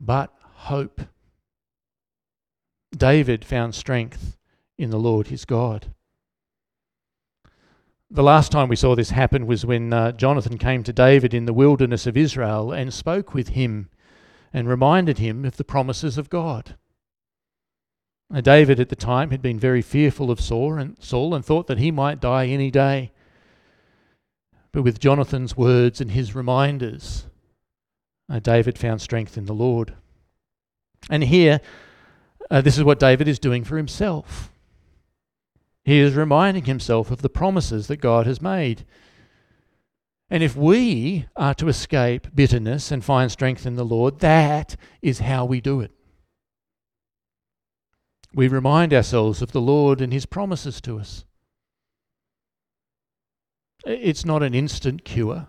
but 0.00 0.32
hope. 0.42 1.02
David 2.96 3.44
found 3.44 3.74
strength 3.74 4.36
in 4.78 4.90
the 4.90 4.98
Lord 4.98 5.28
his 5.28 5.44
God. 5.44 5.92
The 8.10 8.22
last 8.22 8.50
time 8.50 8.68
we 8.68 8.74
saw 8.74 8.96
this 8.96 9.10
happen 9.10 9.46
was 9.46 9.64
when 9.64 9.92
uh, 9.92 10.10
Jonathan 10.12 10.58
came 10.58 10.82
to 10.82 10.92
David 10.92 11.32
in 11.32 11.44
the 11.44 11.52
wilderness 11.52 12.06
of 12.06 12.16
Israel 12.16 12.72
and 12.72 12.92
spoke 12.92 13.34
with 13.34 13.50
him 13.50 13.88
and 14.52 14.68
reminded 14.68 15.18
him 15.18 15.44
of 15.44 15.56
the 15.56 15.64
promises 15.64 16.18
of 16.18 16.28
God. 16.28 16.74
Now, 18.28 18.40
David 18.40 18.80
at 18.80 18.88
the 18.88 18.96
time 18.96 19.30
had 19.30 19.42
been 19.42 19.60
very 19.60 19.82
fearful 19.82 20.30
of 20.30 20.40
Saul 20.40 20.78
and, 20.78 20.96
Saul 21.00 21.34
and 21.34 21.44
thought 21.44 21.68
that 21.68 21.78
he 21.78 21.90
might 21.90 22.20
die 22.20 22.46
any 22.46 22.70
day. 22.70 23.12
But 24.72 24.82
with 24.82 25.00
Jonathan's 25.00 25.56
words 25.56 26.00
and 26.00 26.10
his 26.10 26.34
reminders, 26.34 27.26
uh, 28.30 28.38
David 28.38 28.78
found 28.78 29.00
strength 29.00 29.36
in 29.36 29.46
the 29.46 29.52
Lord. 29.52 29.94
And 31.10 31.24
here, 31.24 31.60
uh, 32.50 32.60
this 32.60 32.78
is 32.78 32.84
what 32.84 33.00
David 33.00 33.26
is 33.26 33.38
doing 33.38 33.64
for 33.64 33.76
himself. 33.76 34.50
He 35.84 35.98
is 35.98 36.14
reminding 36.14 36.64
himself 36.64 37.10
of 37.10 37.22
the 37.22 37.28
promises 37.28 37.86
that 37.88 37.96
God 37.96 38.26
has 38.26 38.40
made. 38.40 38.84
And 40.28 40.42
if 40.42 40.54
we 40.54 41.26
are 41.34 41.54
to 41.54 41.68
escape 41.68 42.28
bitterness 42.34 42.92
and 42.92 43.04
find 43.04 43.32
strength 43.32 43.66
in 43.66 43.74
the 43.74 43.84
Lord, 43.84 44.20
that 44.20 44.76
is 45.02 45.20
how 45.20 45.44
we 45.44 45.60
do 45.60 45.80
it. 45.80 45.90
We 48.32 48.46
remind 48.46 48.94
ourselves 48.94 49.42
of 49.42 49.50
the 49.50 49.60
Lord 49.60 50.00
and 50.00 50.12
his 50.12 50.26
promises 50.26 50.80
to 50.82 51.00
us. 51.00 51.24
It's 53.84 54.24
not 54.24 54.42
an 54.42 54.54
instant 54.54 55.04
cure, 55.04 55.48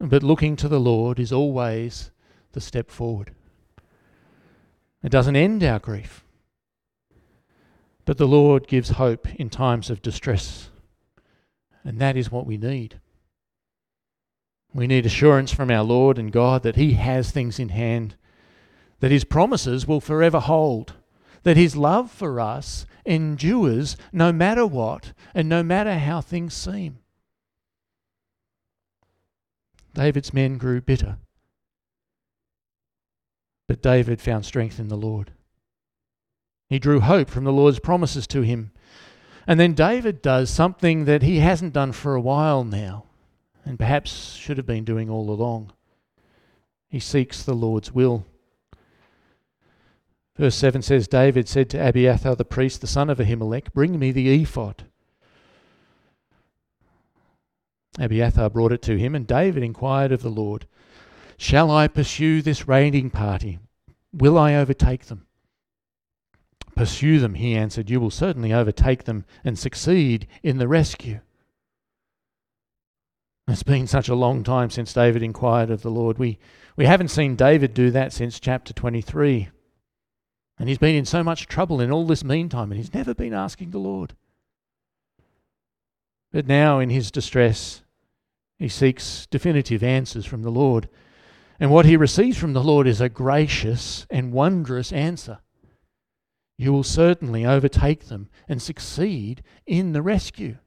but 0.00 0.22
looking 0.22 0.56
to 0.56 0.68
the 0.68 0.80
Lord 0.80 1.20
is 1.20 1.32
always 1.32 2.10
the 2.52 2.60
step 2.60 2.90
forward. 2.90 3.32
It 5.02 5.10
doesn't 5.10 5.36
end 5.36 5.62
our 5.62 5.78
grief, 5.78 6.24
but 8.04 8.18
the 8.18 8.26
Lord 8.28 8.66
gives 8.66 8.90
hope 8.90 9.28
in 9.34 9.50
times 9.50 9.90
of 9.90 10.02
distress, 10.02 10.70
and 11.84 11.98
that 11.98 12.16
is 12.16 12.30
what 12.30 12.46
we 12.46 12.56
need. 12.56 12.98
We 14.72 14.86
need 14.86 15.04
assurance 15.04 15.52
from 15.52 15.70
our 15.70 15.82
Lord 15.82 16.18
and 16.18 16.32
God 16.32 16.62
that 16.62 16.76
He 16.76 16.92
has 16.94 17.30
things 17.30 17.58
in 17.58 17.70
hand, 17.70 18.16
that 19.00 19.10
His 19.10 19.24
promises 19.24 19.86
will 19.86 20.00
forever 20.00 20.40
hold, 20.40 20.94
that 21.42 21.56
His 21.56 21.76
love 21.76 22.10
for 22.10 22.40
us 22.40 22.86
endures 23.04 23.96
no 24.12 24.32
matter 24.32 24.66
what 24.66 25.12
and 25.34 25.48
no 25.48 25.62
matter 25.62 25.98
how 25.98 26.20
things 26.20 26.54
seem. 26.54 26.99
David's 29.94 30.32
men 30.32 30.58
grew 30.58 30.80
bitter, 30.80 31.18
but 33.68 33.82
David 33.82 34.20
found 34.20 34.44
strength 34.44 34.78
in 34.78 34.88
the 34.88 34.96
Lord. 34.96 35.32
He 36.68 36.78
drew 36.78 37.00
hope 37.00 37.28
from 37.28 37.44
the 37.44 37.52
Lord's 37.52 37.80
promises 37.80 38.26
to 38.28 38.42
him. 38.42 38.70
And 39.46 39.58
then 39.58 39.74
David 39.74 40.22
does 40.22 40.48
something 40.48 41.04
that 41.06 41.22
he 41.22 41.40
hasn't 41.40 41.72
done 41.72 41.90
for 41.90 42.14
a 42.14 42.20
while 42.20 42.62
now, 42.62 43.06
and 43.64 43.78
perhaps 43.78 44.34
should 44.34 44.56
have 44.56 44.66
been 44.66 44.84
doing 44.84 45.10
all 45.10 45.28
along. 45.30 45.72
He 46.88 47.00
seeks 47.00 47.42
the 47.42 47.54
Lord's 47.54 47.92
will. 47.92 48.24
Verse 50.36 50.54
7 50.54 50.82
says 50.82 51.08
David 51.08 51.48
said 51.48 51.68
to 51.70 51.88
Abiathar 51.88 52.36
the 52.36 52.44
priest, 52.44 52.80
the 52.80 52.86
son 52.86 53.10
of 53.10 53.18
Ahimelech, 53.18 53.72
Bring 53.72 53.98
me 53.98 54.12
the 54.12 54.32
ephod. 54.42 54.84
Abiathar 57.98 58.50
brought 58.50 58.72
it 58.72 58.82
to 58.82 58.98
him, 58.98 59.14
and 59.14 59.26
David 59.26 59.62
inquired 59.62 60.12
of 60.12 60.22
the 60.22 60.30
Lord, 60.30 60.66
Shall 61.36 61.70
I 61.70 61.88
pursue 61.88 62.42
this 62.42 62.68
raiding 62.68 63.10
party? 63.10 63.58
Will 64.12 64.36
I 64.38 64.54
overtake 64.54 65.06
them? 65.06 65.26
Pursue 66.76 67.18
them, 67.18 67.34
he 67.34 67.56
answered. 67.56 67.90
You 67.90 67.98
will 67.98 68.10
certainly 68.10 68.52
overtake 68.52 69.04
them 69.04 69.24
and 69.42 69.58
succeed 69.58 70.26
in 70.42 70.58
the 70.58 70.68
rescue. 70.68 71.20
It's 73.48 73.62
been 73.62 73.86
such 73.86 74.08
a 74.08 74.14
long 74.14 74.44
time 74.44 74.70
since 74.70 74.92
David 74.92 75.22
inquired 75.22 75.70
of 75.70 75.82
the 75.82 75.90
Lord. 75.90 76.18
We, 76.18 76.38
we 76.76 76.86
haven't 76.86 77.08
seen 77.08 77.36
David 77.36 77.74
do 77.74 77.90
that 77.90 78.12
since 78.12 78.38
chapter 78.38 78.72
23. 78.72 79.48
And 80.58 80.68
he's 80.68 80.78
been 80.78 80.94
in 80.94 81.06
so 81.06 81.24
much 81.24 81.46
trouble 81.46 81.80
in 81.80 81.90
all 81.90 82.06
this 82.06 82.22
meantime, 82.22 82.70
and 82.70 82.78
he's 82.78 82.94
never 82.94 83.14
been 83.14 83.34
asking 83.34 83.70
the 83.70 83.78
Lord. 83.78 84.14
But 86.32 86.46
now, 86.46 86.78
in 86.78 86.90
his 86.90 87.10
distress, 87.10 87.82
he 88.58 88.68
seeks 88.68 89.26
definitive 89.26 89.82
answers 89.82 90.26
from 90.26 90.42
the 90.42 90.50
Lord. 90.50 90.88
And 91.58 91.70
what 91.70 91.86
he 91.86 91.96
receives 91.96 92.38
from 92.38 92.52
the 92.52 92.62
Lord 92.62 92.86
is 92.86 93.00
a 93.00 93.08
gracious 93.08 94.06
and 94.10 94.32
wondrous 94.32 94.92
answer. 94.92 95.38
You 96.56 96.72
will 96.72 96.84
certainly 96.84 97.44
overtake 97.44 98.08
them 98.08 98.28
and 98.48 98.60
succeed 98.60 99.42
in 99.66 99.92
the 99.92 100.02
rescue. 100.02 100.58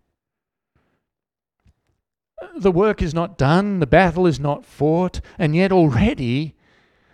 The 2.57 2.71
work 2.71 3.01
is 3.01 3.13
not 3.13 3.37
done, 3.37 3.79
the 3.79 3.87
battle 3.87 4.27
is 4.27 4.39
not 4.39 4.65
fought, 4.65 5.21
and 5.37 5.55
yet 5.55 5.71
already 5.71 6.55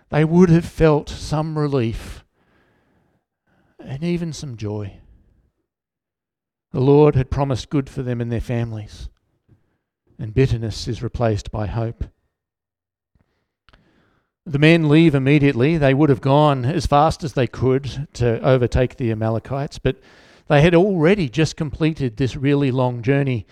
they 0.09 0.25
would 0.25 0.49
have 0.49 0.65
felt 0.65 1.07
some 1.07 1.57
relief 1.57 2.23
and 3.79 4.03
even 4.03 4.33
some 4.33 4.57
joy. 4.57 4.99
The 6.71 6.79
Lord 6.79 7.15
had 7.15 7.31
promised 7.31 7.69
good 7.69 7.89
for 7.89 8.03
them 8.03 8.21
and 8.21 8.31
their 8.31 8.39
families, 8.39 9.09
and 10.19 10.33
bitterness 10.33 10.87
is 10.87 11.01
replaced 11.01 11.51
by 11.51 11.65
hope. 11.65 12.05
The 14.45 14.59
men 14.59 14.87
leave 14.87 15.15
immediately. 15.15 15.77
They 15.77 15.93
would 15.93 16.09
have 16.09 16.21
gone 16.21 16.65
as 16.65 16.85
fast 16.85 17.23
as 17.23 17.33
they 17.33 17.47
could 17.47 18.07
to 18.13 18.39
overtake 18.41 18.97
the 18.97 19.11
Amalekites, 19.11 19.79
but 19.79 19.97
they 20.47 20.61
had 20.61 20.75
already 20.75 21.27
just 21.27 21.55
completed 21.55 22.17
this 22.17 22.35
really 22.35 22.71
long 22.71 23.01
journey, 23.01 23.47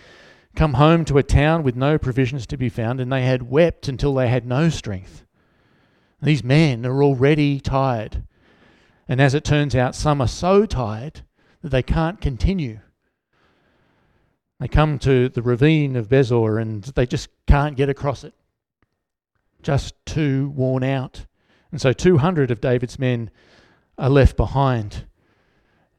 come 0.56 0.74
home 0.74 1.04
to 1.06 1.18
a 1.18 1.22
town 1.22 1.62
with 1.62 1.76
no 1.76 1.98
provisions 1.98 2.46
to 2.48 2.56
be 2.56 2.68
found, 2.68 3.00
and 3.00 3.12
they 3.12 3.22
had 3.22 3.50
wept 3.50 3.88
until 3.88 4.14
they 4.14 4.28
had 4.28 4.46
no 4.46 4.68
strength. 4.68 5.24
These 6.20 6.42
men 6.42 6.84
are 6.84 7.02
already 7.02 7.60
tired. 7.60 8.24
And 9.08 9.20
as 9.20 9.34
it 9.34 9.44
turns 9.44 9.74
out, 9.74 9.94
some 9.94 10.20
are 10.20 10.28
so 10.28 10.66
tired 10.66 11.22
that 11.62 11.70
they 11.70 11.82
can't 11.82 12.20
continue. 12.20 12.80
They 14.60 14.68
come 14.68 14.98
to 15.00 15.28
the 15.28 15.42
ravine 15.42 15.94
of 15.96 16.08
Besor 16.08 16.60
and 16.60 16.82
they 16.82 17.06
just 17.06 17.28
can't 17.46 17.76
get 17.76 17.88
across 17.88 18.24
it. 18.24 18.34
Just 19.62 19.94
too 20.04 20.50
worn 20.50 20.82
out. 20.82 21.26
And 21.70 21.80
so 21.80 21.92
200 21.92 22.50
of 22.50 22.60
David's 22.60 22.98
men 22.98 23.30
are 23.98 24.08
left 24.08 24.36
behind, 24.36 25.04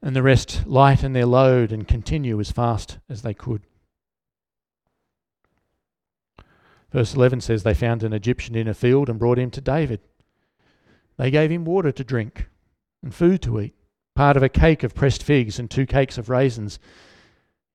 and 0.01 0.15
the 0.15 0.23
rest 0.23 0.63
lighten 0.65 1.13
their 1.13 1.25
load 1.25 1.71
and 1.71 1.87
continue 1.87 2.39
as 2.39 2.51
fast 2.51 2.97
as 3.09 3.21
they 3.21 3.33
could. 3.33 3.63
Verse 6.91 7.13
11 7.13 7.41
says 7.41 7.63
they 7.63 7.73
found 7.73 8.01
an 8.01 8.13
Egyptian 8.13 8.55
in 8.55 8.67
a 8.67 8.73
field 8.73 9.09
and 9.09 9.19
brought 9.19 9.37
him 9.37 9.51
to 9.51 9.61
David. 9.61 9.99
They 11.17 11.29
gave 11.29 11.51
him 11.51 11.65
water 11.65 11.91
to 11.91 12.03
drink 12.03 12.47
and 13.03 13.13
food 13.13 13.41
to 13.43 13.59
eat, 13.59 13.75
part 14.15 14.37
of 14.37 14.43
a 14.43 14.49
cake 14.49 14.83
of 14.83 14.95
pressed 14.95 15.21
figs 15.21 15.59
and 15.59 15.69
two 15.69 15.85
cakes 15.85 16.17
of 16.17 16.29
raisins. 16.29 16.79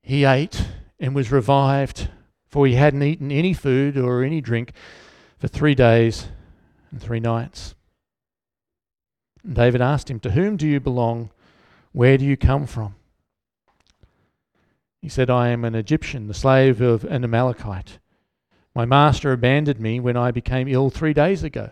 He 0.07 0.27
ate 0.27 0.67
and 1.01 1.15
was 1.15 1.33
revived, 1.33 2.11
for 2.47 2.67
he 2.67 2.75
hadn't 2.75 3.03
eaten 3.03 3.33
any 3.33 3.55
food 3.55 3.97
or 3.97 4.23
any 4.23 4.43
drink 4.43 4.75
for 5.39 5.49
three 5.49 5.75
days 5.75 6.29
and 6.91 7.01
three 7.01 7.21
nights. 7.21 7.75
And 9.43 9.55
David 9.55 9.81
asked 9.81 10.11
him, 10.11 10.21
To 10.21 10.33
whom 10.33 10.59
do 10.59 10.69
you 10.69 10.79
belong? 10.79 11.31
Where 11.93 12.19
do 12.19 12.25
you 12.27 12.37
come 12.37 12.67
from? 12.67 12.97
He 15.01 15.09
said, 15.09 15.31
I 15.31 15.49
am 15.49 15.65
an 15.65 15.75
Egyptian, 15.75 16.29
the 16.29 16.35
slave 16.35 16.83
of 16.83 17.05
an 17.05 17.25
Amalekite. 17.25 17.99
My 18.75 18.85
master 18.85 19.33
abandoned 19.33 19.81
me 19.81 20.01
when 20.01 20.19
I 20.19 20.31
became 20.33 20.69
ill 20.69 20.91
three 20.91 21.15
days 21.15 21.43
ago. 21.43 21.71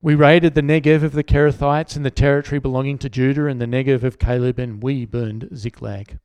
We 0.00 0.14
raided 0.14 0.54
the 0.54 0.62
Negev 0.62 1.02
of 1.02 1.12
the 1.12 1.24
Kerethites 1.24 1.96
and 1.96 2.06
the 2.06 2.10
territory 2.10 2.60
belonging 2.60 2.96
to 2.98 3.10
Judah 3.10 3.44
and 3.44 3.60
the 3.60 3.66
Negev 3.66 4.04
of 4.04 4.18
Caleb, 4.18 4.58
and 4.58 4.82
we 4.82 5.04
burned 5.04 5.50
Ziklag. 5.54 6.18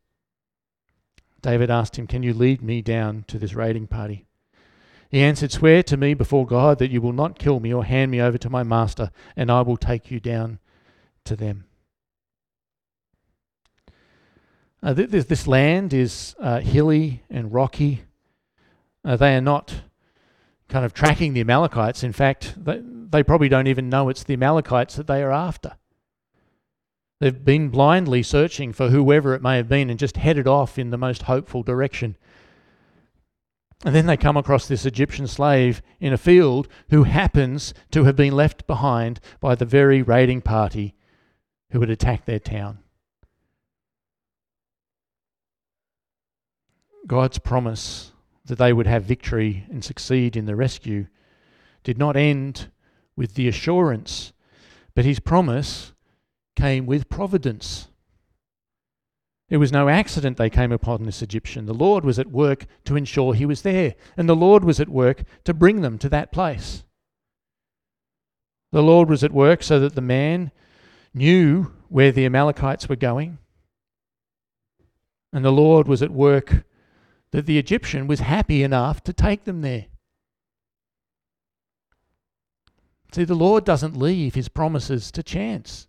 David 1.46 1.70
asked 1.70 1.96
him, 2.00 2.08
Can 2.08 2.24
you 2.24 2.34
lead 2.34 2.64
me 2.64 2.82
down 2.82 3.24
to 3.28 3.38
this 3.38 3.54
raiding 3.54 3.86
party? 3.86 4.26
He 5.12 5.22
answered, 5.22 5.52
Swear 5.52 5.84
to 5.84 5.96
me 5.96 6.16
before 6.16 6.44
God 6.44 6.80
that 6.80 6.90
you 6.90 7.02
will 7.02 7.14
not 7.14 7.38
kill 7.38 7.60
me 7.60 7.72
or 7.72 7.86
hand 7.86 8.10
me 8.10 8.20
over 8.20 8.40
to 8.40 8.50
my 8.50 8.64
master, 8.64 9.12
and 9.36 9.52
I 9.52 9.62
will 9.62 9.78
take 9.78 10.10
you 10.10 10.20
down 10.20 10.58
to 11.24 11.36
them. 11.36 11.66
Uh, 14.82 14.94
this, 14.94 15.26
this, 15.26 15.46
land 15.46 15.94
is 15.94 16.36
uh, 16.40 16.62
hilly 16.62 17.22
and 17.30 17.54
rocky. 17.54 18.06
Uh, 19.04 19.16
they 19.16 19.36
are 19.36 19.42
not 19.42 19.84
kind 20.68 20.84
of 20.84 20.96
tracking 20.96 21.34
the 21.34 21.42
Amalekites. 21.42 22.04
In 22.04 22.12
fact, 22.12 22.56
they, 22.58 22.82
they 22.82 23.22
probably 23.22 23.50
don't 23.50 23.68
even 23.68 23.88
know 23.88 24.10
it's 24.10 24.24
the 24.24 24.34
Amalekites 24.34 24.96
that 24.96 25.06
they 25.06 25.22
are 25.22 25.32
after. 25.32 25.78
They've 27.20 27.46
been 27.46 27.70
blindly 27.70 28.24
searching 28.24 28.74
for 28.74 28.90
whoever 28.90 29.34
it 29.34 29.42
may 29.42 29.58
have 29.58 29.70
been 29.70 29.90
and 29.90 29.98
just 29.98 30.18
headed 30.18 30.48
off 30.48 30.78
in 30.78 30.90
the 30.90 30.98
most 30.98 31.24
hopeful 31.24 31.64
direction. 31.64 32.18
And 33.86 33.96
then 33.96 34.06
they 34.06 34.18
come 34.18 34.36
across 34.36 34.68
this 34.68 34.86
Egyptian 34.86 35.28
slave 35.28 35.82
in 36.00 36.12
a 36.12 36.18
field 36.18 36.68
who 36.90 37.04
happens 37.04 37.74
to 37.92 38.04
have 38.04 38.16
been 38.16 38.36
left 38.36 38.68
behind 38.68 39.20
by 39.40 39.56
the 39.56 39.66
very 39.66 40.02
raiding 40.02 40.42
party 40.42 40.96
who 41.72 41.80
had 41.80 41.90
attacked 41.90 42.26
their 42.26 42.40
town. 42.40 42.80
God's 47.08 47.38
promise 47.38 48.12
that 48.46 48.58
they 48.58 48.74
would 48.74 48.88
have 48.88 49.04
victory 49.04 49.66
and 49.70 49.84
succeed 49.84 50.36
in 50.36 50.46
the 50.46 50.56
rescue 50.56 51.08
did 51.84 51.98
not 51.98 52.16
end 52.16 52.72
with 53.16 53.36
the 53.36 53.48
assurance, 53.48 54.34
but 54.96 55.06
his 55.06 55.20
promise 55.20 55.94
came 56.56 56.86
with 56.86 57.10
providence. 57.10 57.90
It 59.50 59.58
was 59.58 59.72
no 59.72 59.90
accident 59.90 60.38
they 60.38 60.50
came 60.50 60.72
upon 60.72 61.04
this 61.04 61.22
Egyptian. 61.22 61.66
The 61.66 61.74
Lord 61.74 62.04
was 62.04 62.18
at 62.18 62.32
work 62.32 62.66
to 62.86 62.96
ensure 62.96 63.34
he 63.34 63.46
was 63.46 63.62
there, 63.62 63.96
and 64.18 64.28
the 64.28 64.36
Lord 64.36 64.64
was 64.64 64.80
at 64.80 64.90
work 64.90 65.24
to 65.44 65.54
bring 65.54 65.82
them 65.82 65.98
to 66.00 66.10
that 66.10 66.32
place. 66.32 66.84
The 68.72 68.82
Lord 68.82 69.10
was 69.10 69.24
at 69.24 69.32
work 69.32 69.62
so 69.62 69.80
that 69.80 69.96
the 69.96 70.02
man 70.02 70.52
knew 71.14 71.72
where 71.90 72.12
the 72.12 72.26
Amalekites 72.26 72.90
were 72.90 72.96
going, 72.96 73.38
and 75.32 75.46
the 75.46 75.52
Lord 75.52 75.88
was 75.88 76.02
at 76.02 76.12
work 76.12 76.64
that 77.32 77.46
the 77.46 77.60
Egyptian 77.60 78.08
was 78.08 78.22
happy 78.22 78.64
enough 78.64 79.04
to 79.04 79.14
take 79.14 79.44
them 79.44 79.62
there. 79.62 79.86
See, 83.12 83.24
the 83.24 83.36
Lord 83.36 83.64
doesn't 83.64 83.96
leave 83.96 84.36
his 84.36 84.50
promises 84.50 85.12
to 85.12 85.22
chance. 85.24 85.88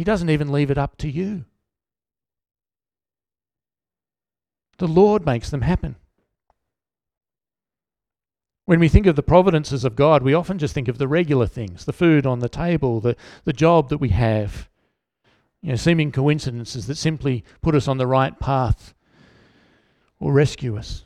He 0.00 0.04
doesn't 0.04 0.30
even 0.30 0.50
leave 0.50 0.70
it 0.70 0.78
up 0.78 0.96
to 0.96 1.10
you. 1.10 1.44
The 4.78 4.88
Lord 4.88 5.26
makes 5.26 5.50
them 5.50 5.60
happen. 5.60 5.96
When 8.64 8.80
we 8.80 8.88
think 8.88 9.04
of 9.04 9.14
the 9.14 9.22
providences 9.22 9.84
of 9.84 9.96
God, 9.96 10.22
we 10.22 10.32
often 10.32 10.58
just 10.58 10.72
think 10.72 10.88
of 10.88 10.96
the 10.96 11.06
regular 11.06 11.46
things 11.46 11.84
the 11.84 11.92
food 11.92 12.24
on 12.24 12.38
the 12.38 12.48
table, 12.48 13.00
the, 13.00 13.14
the 13.44 13.52
job 13.52 13.90
that 13.90 13.98
we 13.98 14.08
have, 14.08 14.70
you 15.60 15.68
know, 15.68 15.76
seeming 15.76 16.12
coincidences 16.12 16.86
that 16.86 16.96
simply 16.96 17.44
put 17.60 17.74
us 17.74 17.86
on 17.86 17.98
the 17.98 18.06
right 18.06 18.40
path 18.40 18.94
or 20.18 20.32
rescue 20.32 20.78
us. 20.78 21.04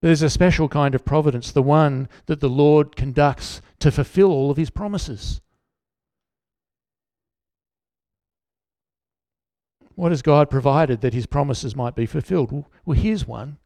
There's 0.00 0.22
a 0.22 0.30
special 0.30 0.70
kind 0.70 0.94
of 0.94 1.04
providence, 1.04 1.52
the 1.52 1.62
one 1.62 2.08
that 2.24 2.40
the 2.40 2.48
Lord 2.48 2.96
conducts 2.96 3.60
to 3.80 3.92
fulfill 3.92 4.30
all 4.30 4.50
of 4.50 4.56
his 4.56 4.70
promises. 4.70 5.42
What 9.94 10.12
has 10.12 10.22
God 10.22 10.50
provided 10.50 11.00
that 11.00 11.14
his 11.14 11.26
promises 11.26 11.76
might 11.76 11.94
be 11.94 12.06
fulfilled? 12.06 12.64
Well, 12.84 12.98
here's 12.98 13.26
one. 13.26 13.58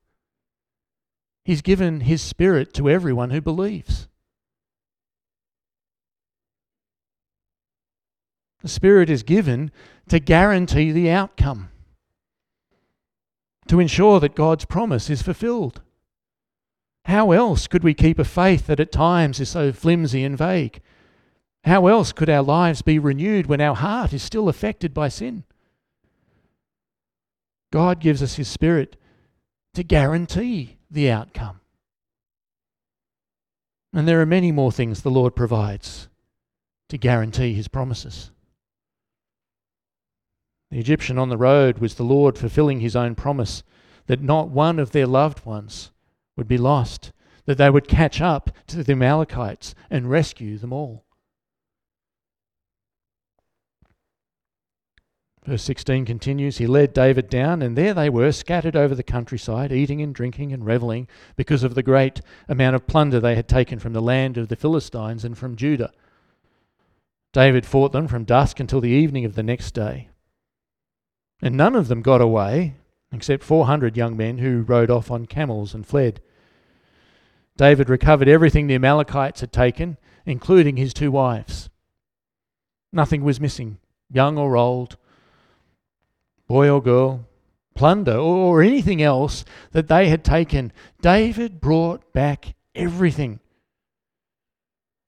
He's 1.45 1.63
given 1.63 2.01
his 2.01 2.21
spirit 2.21 2.75
to 2.75 2.91
everyone 2.91 3.31
who 3.31 3.41
believes. 3.41 4.09
The 8.61 8.69
spirit 8.69 9.09
is 9.09 9.23
given 9.23 9.71
to 10.09 10.19
guarantee 10.19 10.93
the 10.93 11.11
outcome, 11.11 11.71
to 13.69 13.81
ensure 13.81 14.21
that 14.21 14.35
God's 14.35 14.65
promise 14.65 15.09
is 15.09 15.23
fulfilled. 15.23 15.81
How 17.05 17.31
else 17.31 17.67
could 17.67 17.85
we 17.85 17.95
keep 17.95 18.19
a 18.19 18.25
faith 18.25 18.67
that 18.67 18.81
at 18.81 18.93
times 18.93 19.41
is 19.41 19.49
so 19.49 19.73
flimsy 19.73 20.25
and 20.25 20.37
vague? 20.37 20.83
How 21.65 21.87
else 21.87 22.13
could 22.13 22.29
our 22.29 22.43
lives 22.43 22.83
be 22.83 22.99
renewed 22.99 23.47
when 23.47 23.61
our 23.61 23.77
heart 23.77 24.13
is 24.13 24.23
still 24.23 24.49
affected 24.49 24.93
by 24.93 25.09
sin? 25.09 25.45
God 27.71 28.01
gives 28.01 28.23
us 28.23 28.37
His 28.37 28.49
Spirit 28.49 28.97
to 29.75 29.83
guarantee 29.83 30.79
the 30.91 31.11
outcome. 31.11 31.61
And 33.93 34.07
there 34.07 34.21
are 34.21 34.27
many 34.27 34.53
more 34.53 34.73
things 34.73 35.03
the 35.03 35.11
Lord 35.11 35.35
provides 35.35 36.09
to 36.89 36.99
guarantee 36.99 37.55
His 37.55 37.69
promises. 37.69 38.31
The 40.71 40.79
Egyptian 40.79 41.19
on 41.19 41.29
the 41.29 41.37
road 41.37 41.79
was 41.79 41.95
the 41.95 42.03
Lord 42.03 42.37
fulfilling 42.39 42.81
His 42.81 42.97
own 42.97 43.15
promise 43.15 43.63
that 44.07 44.23
not 44.23 44.49
one 44.49 44.79
of 44.79 44.93
their 44.93 45.07
loved 45.07 45.45
ones 45.45 45.91
would 46.37 46.49
be 46.49 46.59
lost, 46.59 47.13
that 47.47 47.59
they 47.59 47.71
would 47.71 47.89
catch 47.89 48.21
up 48.21 48.51
to 48.67 48.83
the 48.83 48.93
Amalekites 48.93 49.75
and 49.91 50.11
rescue 50.11 50.59
them 50.59 50.73
all. 50.73 51.05
Verse 55.49 55.63
16 55.63 56.05
continues 56.05 56.59
He 56.59 56.67
led 56.67 56.93
David 56.93 57.31
down, 57.31 57.63
and 57.63 57.75
there 57.75 57.95
they 57.95 58.11
were, 58.11 58.33
scattered 58.33 58.77
over 58.77 58.95
the 58.95 59.03
countryside, 59.03 59.73
eating 59.73 60.03
and 60.03 60.15
drinking 60.15 60.53
and 60.53 60.67
revelling 60.67 61.09
because 61.37 61.63
of 61.63 61.75
the 61.75 61.83
great 61.83 62.21
amount 62.51 62.77
of 62.77 62.87
plunder 62.87 63.19
they 63.19 63.35
had 63.35 63.49
taken 63.49 63.79
from 63.79 63.95
the 63.95 64.03
land 64.03 64.37
of 64.37 64.49
the 64.49 64.57
Philistines 64.57 65.25
and 65.25 65.39
from 65.39 65.57
Judah. 65.57 65.91
David 67.33 67.65
fought 67.65 67.93
them 67.93 68.07
from 68.09 68.25
dusk 68.25 68.61
until 68.61 68.83
the 68.83 68.91
evening 68.91 69.25
of 69.25 69.37
the 69.37 69.43
next 69.43 69.73
day. 69.73 70.11
And 71.41 71.57
none 71.57 71.75
of 71.75 71.89
them 71.89 72.03
got 72.03 72.21
away, 72.21 72.75
except 73.11 73.43
400 73.43 73.97
young 73.97 74.19
men 74.19 74.37
who 74.37 74.61
rode 74.61 74.91
off 74.91 75.11
on 75.11 75.25
camels 75.25 75.73
and 75.73 75.87
fled. 75.87 76.21
David 77.57 77.89
recovered 77.89 78.29
everything 78.29 78.67
the 78.67 78.75
Amalekites 78.75 79.41
had 79.41 79.53
taken, 79.53 79.97
including 80.27 80.77
his 80.77 80.93
two 80.93 81.11
wives. 81.11 81.71
Nothing 82.93 83.25
was 83.25 83.41
missing, 83.41 83.79
young 84.11 84.37
or 84.37 84.55
old 84.55 84.98
boy 86.49 86.69
or 86.69 86.83
girl, 86.83 87.27
plunder, 87.75 88.17
or 88.17 88.63
anything 88.63 89.01
else 89.01 89.45
that 89.73 89.87
they 89.87 90.09
had 90.09 90.25
taken, 90.25 90.73
David 91.01 91.61
brought 91.61 92.13
back 92.13 92.55
everything. 92.75 93.39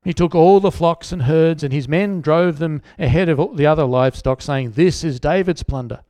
He 0.03 0.15
took 0.15 0.35
all 0.35 0.61
the 0.61 0.71
flocks 0.71 1.13
and 1.13 1.23
herds, 1.23 1.63
and 1.63 1.73
his 1.73 1.89
men 1.89 2.21
drove 2.21 2.59
them 2.59 2.81
ahead 2.99 3.29
of 3.29 3.57
the 3.57 3.67
other 3.67 3.85
livestock, 3.85 4.41
saying, 4.41 4.73
This 4.73 5.03
is 5.03 5.21
David's 5.21 5.63
plunder. 5.63 6.01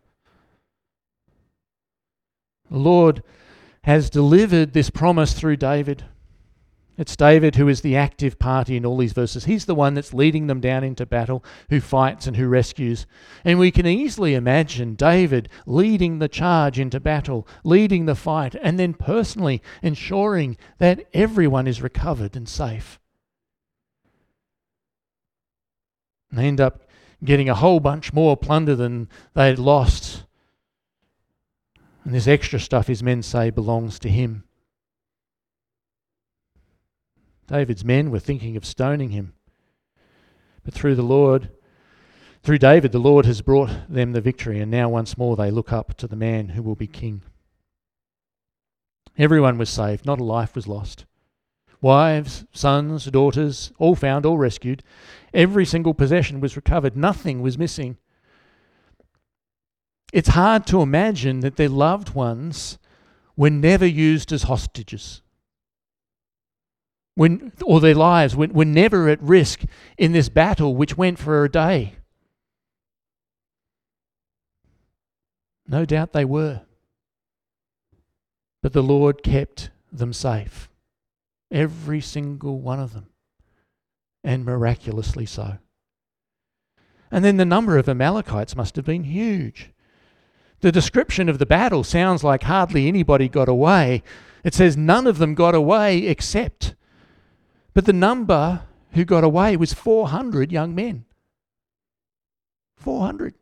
The 2.70 2.78
Lord 2.78 3.22
has 3.82 4.10
delivered 4.10 4.72
this 4.72 4.90
promise 4.90 5.32
through 5.32 5.56
David. 5.56 6.04
It's 7.00 7.16
David 7.16 7.56
who 7.56 7.66
is 7.66 7.80
the 7.80 7.96
active 7.96 8.38
party 8.38 8.76
in 8.76 8.84
all 8.84 8.98
these 8.98 9.14
verses. 9.14 9.46
He's 9.46 9.64
the 9.64 9.74
one 9.74 9.94
that's 9.94 10.12
leading 10.12 10.48
them 10.48 10.60
down 10.60 10.84
into 10.84 11.06
battle, 11.06 11.42
who 11.70 11.80
fights 11.80 12.26
and 12.26 12.36
who 12.36 12.46
rescues. 12.46 13.06
And 13.42 13.58
we 13.58 13.70
can 13.70 13.86
easily 13.86 14.34
imagine 14.34 14.96
David 14.96 15.48
leading 15.64 16.18
the 16.18 16.28
charge 16.28 16.78
into 16.78 17.00
battle, 17.00 17.48
leading 17.64 18.04
the 18.04 18.14
fight, 18.14 18.54
and 18.54 18.78
then 18.78 18.92
personally 18.92 19.62
ensuring 19.80 20.58
that 20.76 21.06
everyone 21.14 21.66
is 21.66 21.80
recovered 21.80 22.36
and 22.36 22.46
safe. 22.46 23.00
And 26.28 26.38
they 26.38 26.44
end 26.44 26.60
up 26.60 26.82
getting 27.24 27.48
a 27.48 27.54
whole 27.54 27.80
bunch 27.80 28.12
more 28.12 28.36
plunder 28.36 28.76
than 28.76 29.08
they 29.32 29.46
had 29.46 29.58
lost. 29.58 30.24
And 32.04 32.12
this 32.12 32.28
extra 32.28 32.60
stuff 32.60 32.88
his 32.88 33.02
men 33.02 33.22
say 33.22 33.48
belongs 33.48 33.98
to 34.00 34.10
him. 34.10 34.44
David's 37.50 37.84
men 37.84 38.12
were 38.12 38.20
thinking 38.20 38.56
of 38.56 38.64
stoning 38.64 39.10
him. 39.10 39.32
But 40.62 40.72
through 40.72 40.94
the 40.94 41.02
Lord, 41.02 41.50
through 42.44 42.58
David, 42.58 42.92
the 42.92 43.00
Lord 43.00 43.26
has 43.26 43.42
brought 43.42 43.72
them 43.88 44.12
the 44.12 44.20
victory, 44.20 44.60
and 44.60 44.70
now 44.70 44.88
once 44.88 45.18
more 45.18 45.34
they 45.34 45.50
look 45.50 45.72
up 45.72 45.94
to 45.94 46.06
the 46.06 46.14
man 46.14 46.50
who 46.50 46.62
will 46.62 46.76
be 46.76 46.86
king. 46.86 47.22
Everyone 49.18 49.58
was 49.58 49.68
saved, 49.68 50.06
not 50.06 50.20
a 50.20 50.24
life 50.24 50.54
was 50.54 50.68
lost. 50.68 51.06
Wives, 51.82 52.44
sons, 52.52 53.06
daughters, 53.06 53.72
all 53.78 53.96
found, 53.96 54.24
all 54.24 54.38
rescued. 54.38 54.84
Every 55.34 55.66
single 55.66 55.92
possession 55.92 56.38
was 56.40 56.54
recovered, 56.54 56.96
nothing 56.96 57.42
was 57.42 57.58
missing. 57.58 57.96
It's 60.12 60.28
hard 60.28 60.66
to 60.68 60.82
imagine 60.82 61.40
that 61.40 61.56
their 61.56 61.68
loved 61.68 62.14
ones 62.14 62.78
were 63.36 63.50
never 63.50 63.86
used 63.86 64.32
as 64.32 64.44
hostages 64.44 65.22
when, 67.20 67.52
or 67.66 67.80
their 67.80 67.94
lives 67.94 68.34
were, 68.34 68.46
were 68.46 68.64
never 68.64 69.10
at 69.10 69.20
risk 69.20 69.64
in 69.98 70.12
this 70.12 70.30
battle 70.30 70.74
which 70.74 70.96
went 70.96 71.18
for 71.18 71.44
a 71.44 71.50
day. 71.50 71.96
No 75.68 75.84
doubt 75.84 76.14
they 76.14 76.24
were. 76.24 76.62
But 78.62 78.72
the 78.72 78.82
Lord 78.82 79.22
kept 79.22 79.68
them 79.92 80.14
safe. 80.14 80.70
Every 81.50 82.00
single 82.00 82.58
one 82.58 82.80
of 82.80 82.94
them. 82.94 83.08
And 84.24 84.46
miraculously 84.46 85.26
so. 85.26 85.58
And 87.10 87.22
then 87.22 87.36
the 87.36 87.44
number 87.44 87.76
of 87.76 87.86
Amalekites 87.86 88.56
must 88.56 88.76
have 88.76 88.86
been 88.86 89.04
huge. 89.04 89.72
The 90.60 90.72
description 90.72 91.28
of 91.28 91.38
the 91.38 91.44
battle 91.44 91.84
sounds 91.84 92.24
like 92.24 92.44
hardly 92.44 92.88
anybody 92.88 93.28
got 93.28 93.50
away. 93.50 94.02
It 94.42 94.54
says 94.54 94.74
none 94.74 95.06
of 95.06 95.18
them 95.18 95.34
got 95.34 95.54
away 95.54 96.06
except 96.06 96.76
but 97.74 97.86
the 97.86 97.92
number 97.92 98.62
who 98.92 99.04
got 99.04 99.24
away 99.24 99.56
was 99.56 99.72
400 99.72 100.50
young 100.50 100.74
men. 100.74 101.04
400. 102.76 103.34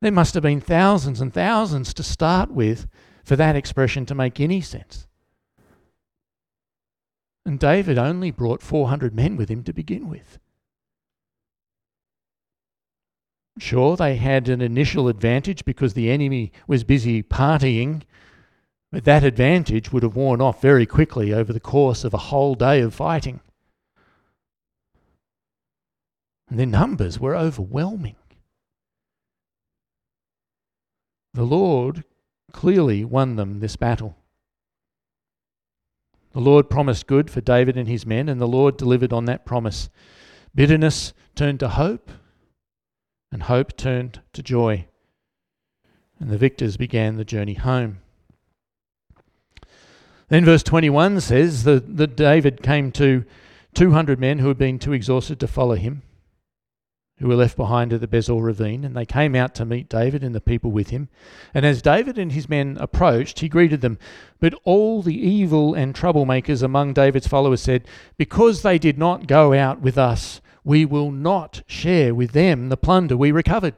There 0.00 0.12
must 0.12 0.34
have 0.34 0.42
been 0.42 0.60
thousands 0.60 1.20
and 1.20 1.32
thousands 1.32 1.92
to 1.94 2.02
start 2.02 2.50
with 2.50 2.86
for 3.24 3.36
that 3.36 3.56
expression 3.56 4.06
to 4.06 4.14
make 4.14 4.40
any 4.40 4.60
sense. 4.60 5.06
And 7.44 7.58
David 7.58 7.98
only 7.98 8.30
brought 8.30 8.62
400 8.62 9.14
men 9.14 9.36
with 9.36 9.50
him 9.50 9.62
to 9.64 9.72
begin 9.72 10.08
with. 10.08 10.38
Sure, 13.58 13.96
they 13.96 14.16
had 14.16 14.48
an 14.48 14.60
initial 14.60 15.08
advantage 15.08 15.64
because 15.64 15.92
the 15.92 16.10
enemy 16.10 16.52
was 16.66 16.84
busy 16.84 17.22
partying 17.22 18.02
but 18.92 19.04
that 19.04 19.24
advantage 19.24 19.92
would 19.92 20.02
have 20.02 20.16
worn 20.16 20.40
off 20.40 20.60
very 20.60 20.86
quickly 20.86 21.32
over 21.32 21.52
the 21.52 21.60
course 21.60 22.02
of 22.04 22.12
a 22.12 22.18
whole 22.18 22.54
day 22.54 22.80
of 22.80 22.94
fighting. 22.94 23.40
And 26.48 26.58
their 26.58 26.66
numbers 26.66 27.20
were 27.20 27.36
overwhelming. 27.36 28.16
The 31.34 31.44
Lord 31.44 32.02
clearly 32.52 33.04
won 33.04 33.36
them 33.36 33.60
this 33.60 33.76
battle. 33.76 34.16
The 36.32 36.40
Lord 36.40 36.68
promised 36.68 37.06
good 37.06 37.30
for 37.30 37.40
David 37.40 37.76
and 37.76 37.88
his 37.88 38.04
men, 38.04 38.28
and 38.28 38.40
the 38.40 38.48
Lord 38.48 38.76
delivered 38.76 39.12
on 39.12 39.26
that 39.26 39.44
promise. 39.44 39.88
Bitterness 40.54 41.12
turned 41.36 41.60
to 41.60 41.68
hope, 41.68 42.10
and 43.30 43.44
hope 43.44 43.76
turned 43.76 44.20
to 44.32 44.42
joy. 44.42 44.86
And 46.18 46.30
the 46.30 46.38
victors 46.38 46.76
began 46.76 47.16
the 47.16 47.24
journey 47.24 47.54
home. 47.54 47.98
Then 50.30 50.44
verse 50.44 50.62
21 50.62 51.20
says 51.20 51.64
that, 51.64 51.96
that 51.96 52.16
David 52.16 52.62
came 52.62 52.92
to 52.92 53.24
200 53.74 54.18
men 54.18 54.38
who 54.38 54.48
had 54.48 54.58
been 54.58 54.78
too 54.78 54.92
exhausted 54.92 55.40
to 55.40 55.48
follow 55.48 55.74
him, 55.74 56.02
who 57.18 57.26
were 57.26 57.34
left 57.34 57.56
behind 57.56 57.92
at 57.92 58.00
the 58.00 58.06
Besor 58.06 58.40
ravine, 58.40 58.84
and 58.84 58.96
they 58.96 59.04
came 59.04 59.34
out 59.34 59.56
to 59.56 59.64
meet 59.64 59.88
David 59.88 60.22
and 60.22 60.32
the 60.32 60.40
people 60.40 60.70
with 60.70 60.90
him. 60.90 61.08
And 61.52 61.66
as 61.66 61.82
David 61.82 62.16
and 62.16 62.30
his 62.30 62.48
men 62.48 62.76
approached, 62.80 63.40
he 63.40 63.48
greeted 63.48 63.80
them. 63.80 63.98
But 64.38 64.54
all 64.62 65.02
the 65.02 65.18
evil 65.18 65.74
and 65.74 65.96
troublemakers 65.96 66.62
among 66.62 66.92
David's 66.92 67.26
followers 67.26 67.60
said, 67.60 67.88
Because 68.16 68.62
they 68.62 68.78
did 68.78 68.98
not 68.98 69.26
go 69.26 69.52
out 69.52 69.80
with 69.80 69.98
us, 69.98 70.40
we 70.62 70.84
will 70.84 71.10
not 71.10 71.62
share 71.66 72.14
with 72.14 72.30
them 72.30 72.68
the 72.68 72.76
plunder 72.76 73.16
we 73.16 73.32
recovered. 73.32 73.74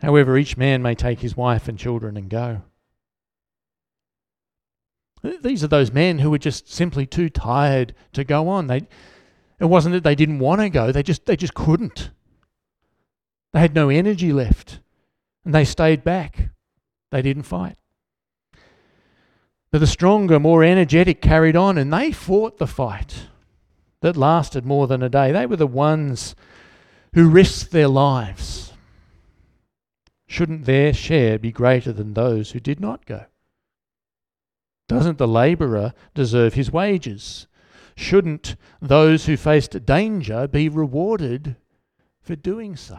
However, 0.00 0.36
each 0.36 0.56
man 0.56 0.82
may 0.82 0.96
take 0.96 1.20
his 1.20 1.36
wife 1.36 1.68
and 1.68 1.78
children 1.78 2.16
and 2.16 2.28
go. 2.28 2.62
These 5.24 5.64
are 5.64 5.68
those 5.68 5.90
men 5.90 6.18
who 6.18 6.30
were 6.30 6.38
just 6.38 6.70
simply 6.70 7.06
too 7.06 7.30
tired 7.30 7.94
to 8.12 8.24
go 8.24 8.48
on. 8.48 8.66
They, 8.66 8.82
it 9.58 9.64
wasn't 9.64 9.94
that 9.94 10.04
they 10.04 10.14
didn't 10.14 10.38
want 10.38 10.60
to 10.60 10.68
go, 10.68 10.92
they 10.92 11.02
just, 11.02 11.24
they 11.24 11.36
just 11.36 11.54
couldn't. 11.54 12.10
They 13.54 13.60
had 13.60 13.74
no 13.74 13.88
energy 13.88 14.32
left, 14.32 14.80
and 15.44 15.54
they 15.54 15.64
stayed 15.64 16.04
back. 16.04 16.50
They 17.10 17.22
didn't 17.22 17.44
fight. 17.44 17.76
But 19.70 19.78
the 19.78 19.86
stronger, 19.86 20.38
more 20.38 20.62
energetic 20.62 21.22
carried 21.22 21.56
on, 21.56 21.78
and 21.78 21.92
they 21.92 22.12
fought 22.12 22.58
the 22.58 22.66
fight 22.66 23.28
that 24.00 24.16
lasted 24.16 24.66
more 24.66 24.86
than 24.86 25.02
a 25.02 25.08
day. 25.08 25.32
They 25.32 25.46
were 25.46 25.56
the 25.56 25.66
ones 25.66 26.34
who 27.14 27.30
risked 27.30 27.70
their 27.70 27.88
lives. 27.88 28.74
Shouldn't 30.26 30.66
their 30.66 30.92
share 30.92 31.38
be 31.38 31.50
greater 31.50 31.92
than 31.92 32.12
those 32.12 32.50
who 32.50 32.60
did 32.60 32.80
not 32.80 33.06
go? 33.06 33.24
Doesn't 34.88 35.18
the 35.18 35.28
labourer 35.28 35.94
deserve 36.14 36.54
his 36.54 36.70
wages? 36.70 37.46
Shouldn't 37.96 38.56
those 38.82 39.26
who 39.26 39.36
faced 39.36 39.86
danger 39.86 40.46
be 40.48 40.68
rewarded 40.68 41.56
for 42.20 42.36
doing 42.36 42.76
so? 42.76 42.98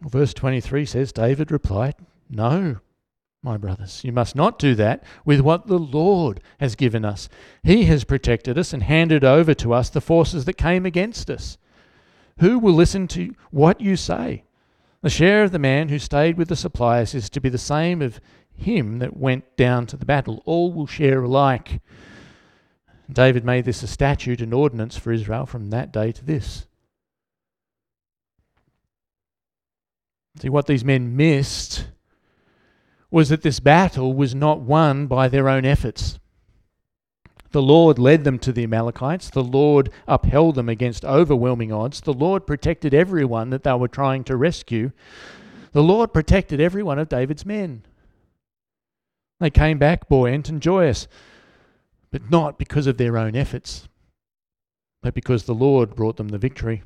Verse 0.00 0.34
23 0.34 0.84
says 0.84 1.12
David 1.12 1.50
replied, 1.50 1.94
No, 2.28 2.78
my 3.42 3.56
brothers, 3.56 4.02
you 4.04 4.12
must 4.12 4.36
not 4.36 4.58
do 4.58 4.74
that 4.74 5.02
with 5.24 5.40
what 5.40 5.66
the 5.66 5.78
Lord 5.78 6.40
has 6.60 6.76
given 6.76 7.04
us. 7.04 7.28
He 7.62 7.84
has 7.84 8.04
protected 8.04 8.58
us 8.58 8.72
and 8.72 8.82
handed 8.82 9.24
over 9.24 9.54
to 9.54 9.72
us 9.72 9.88
the 9.88 10.00
forces 10.00 10.44
that 10.44 10.54
came 10.54 10.84
against 10.86 11.30
us. 11.30 11.58
Who 12.40 12.58
will 12.58 12.72
listen 12.72 13.08
to 13.08 13.34
what 13.50 13.80
you 13.80 13.96
say? 13.96 14.44
The 15.02 15.10
share 15.10 15.44
of 15.44 15.52
the 15.52 15.58
man 15.58 15.90
who 15.90 15.98
stayed 15.98 16.38
with 16.38 16.48
the 16.48 16.56
suppliers 16.56 17.14
is 17.14 17.28
to 17.30 17.40
be 17.40 17.50
the 17.50 17.58
same 17.58 18.00
of 18.00 18.20
him 18.56 18.98
that 18.98 19.16
went 19.16 19.56
down 19.56 19.86
to 19.86 19.96
the 19.96 20.06
battle. 20.06 20.42
All 20.44 20.72
will 20.72 20.86
share 20.86 21.22
alike. 21.22 21.80
David 23.10 23.44
made 23.44 23.64
this 23.64 23.82
a 23.82 23.86
statute 23.86 24.40
and 24.40 24.54
ordinance 24.54 24.96
for 24.96 25.12
Israel 25.12 25.46
from 25.46 25.70
that 25.70 25.92
day 25.92 26.12
to 26.12 26.24
this. 26.24 26.66
See, 30.40 30.48
what 30.48 30.66
these 30.66 30.84
men 30.84 31.16
missed 31.16 31.86
was 33.10 33.28
that 33.28 33.42
this 33.42 33.60
battle 33.60 34.12
was 34.12 34.34
not 34.34 34.60
won 34.60 35.06
by 35.06 35.28
their 35.28 35.48
own 35.48 35.64
efforts. 35.64 36.18
The 37.52 37.62
Lord 37.62 38.00
led 38.00 38.24
them 38.24 38.40
to 38.40 38.50
the 38.50 38.64
Amalekites. 38.64 39.30
The 39.30 39.44
Lord 39.44 39.90
upheld 40.08 40.56
them 40.56 40.68
against 40.68 41.04
overwhelming 41.04 41.70
odds. 41.70 42.00
The 42.00 42.12
Lord 42.12 42.48
protected 42.48 42.92
everyone 42.92 43.50
that 43.50 43.62
they 43.62 43.72
were 43.74 43.86
trying 43.86 44.24
to 44.24 44.36
rescue. 44.36 44.90
The 45.70 45.82
Lord 45.82 46.12
protected 46.12 46.60
every 46.60 46.82
one 46.82 46.98
of 46.98 47.08
David's 47.08 47.46
men. 47.46 47.84
They 49.44 49.50
came 49.50 49.76
back 49.76 50.08
buoyant 50.08 50.48
and 50.48 50.62
joyous, 50.62 51.06
but 52.10 52.30
not 52.30 52.56
because 52.56 52.86
of 52.86 52.96
their 52.96 53.18
own 53.18 53.36
efforts, 53.36 53.86
but 55.02 55.12
because 55.12 55.44
the 55.44 55.52
Lord 55.52 55.94
brought 55.94 56.16
them 56.16 56.28
the 56.28 56.38
victory. 56.38 56.82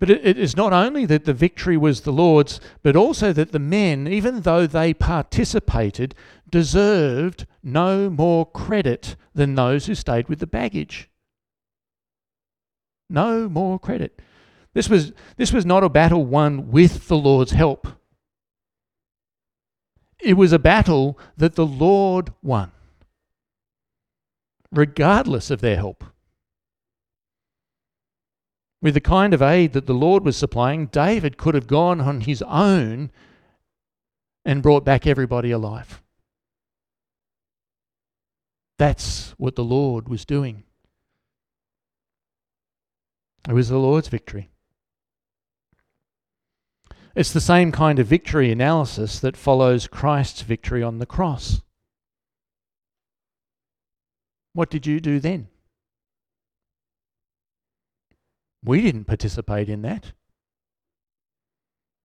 But 0.00 0.10
it 0.10 0.36
is 0.36 0.56
not 0.56 0.72
only 0.72 1.06
that 1.06 1.24
the 1.24 1.32
victory 1.32 1.76
was 1.76 2.00
the 2.00 2.10
Lord's, 2.10 2.58
but 2.82 2.96
also 2.96 3.32
that 3.32 3.52
the 3.52 3.60
men, 3.60 4.08
even 4.08 4.40
though 4.40 4.66
they 4.66 4.92
participated, 4.92 6.16
deserved 6.50 7.46
no 7.62 8.10
more 8.10 8.44
credit 8.44 9.14
than 9.32 9.54
those 9.54 9.86
who 9.86 9.94
stayed 9.94 10.28
with 10.28 10.40
the 10.40 10.48
baggage. 10.48 11.10
No 13.08 13.48
more 13.48 13.78
credit. 13.78 14.20
This 14.74 14.88
was, 14.88 15.12
this 15.36 15.52
was 15.52 15.64
not 15.64 15.84
a 15.84 15.88
battle 15.88 16.26
won 16.26 16.72
with 16.72 17.06
the 17.06 17.16
Lord's 17.16 17.52
help. 17.52 17.86
It 20.22 20.34
was 20.34 20.52
a 20.52 20.58
battle 20.58 21.18
that 21.36 21.56
the 21.56 21.66
Lord 21.66 22.32
won, 22.42 22.70
regardless 24.70 25.50
of 25.50 25.60
their 25.60 25.76
help. 25.76 26.04
With 28.80 28.94
the 28.94 29.00
kind 29.00 29.34
of 29.34 29.42
aid 29.42 29.72
that 29.72 29.86
the 29.86 29.94
Lord 29.94 30.24
was 30.24 30.36
supplying, 30.36 30.86
David 30.86 31.36
could 31.36 31.54
have 31.54 31.66
gone 31.66 32.00
on 32.00 32.20
his 32.22 32.42
own 32.42 33.10
and 34.44 34.62
brought 34.62 34.84
back 34.84 35.06
everybody 35.06 35.50
alive. 35.50 36.00
That's 38.78 39.30
what 39.38 39.56
the 39.56 39.64
Lord 39.64 40.08
was 40.08 40.24
doing. 40.24 40.64
It 43.48 43.52
was 43.52 43.68
the 43.68 43.78
Lord's 43.78 44.08
victory. 44.08 44.51
It's 47.14 47.32
the 47.32 47.40
same 47.40 47.72
kind 47.72 47.98
of 47.98 48.06
victory 48.06 48.50
analysis 48.50 49.18
that 49.20 49.36
follows 49.36 49.86
Christ's 49.86 50.42
victory 50.42 50.82
on 50.82 50.98
the 50.98 51.06
cross. 51.06 51.60
What 54.54 54.70
did 54.70 54.86
you 54.86 55.00
do 55.00 55.20
then? 55.20 55.48
We 58.64 58.80
didn't 58.80 59.04
participate 59.04 59.68
in 59.68 59.82
that. 59.82 60.12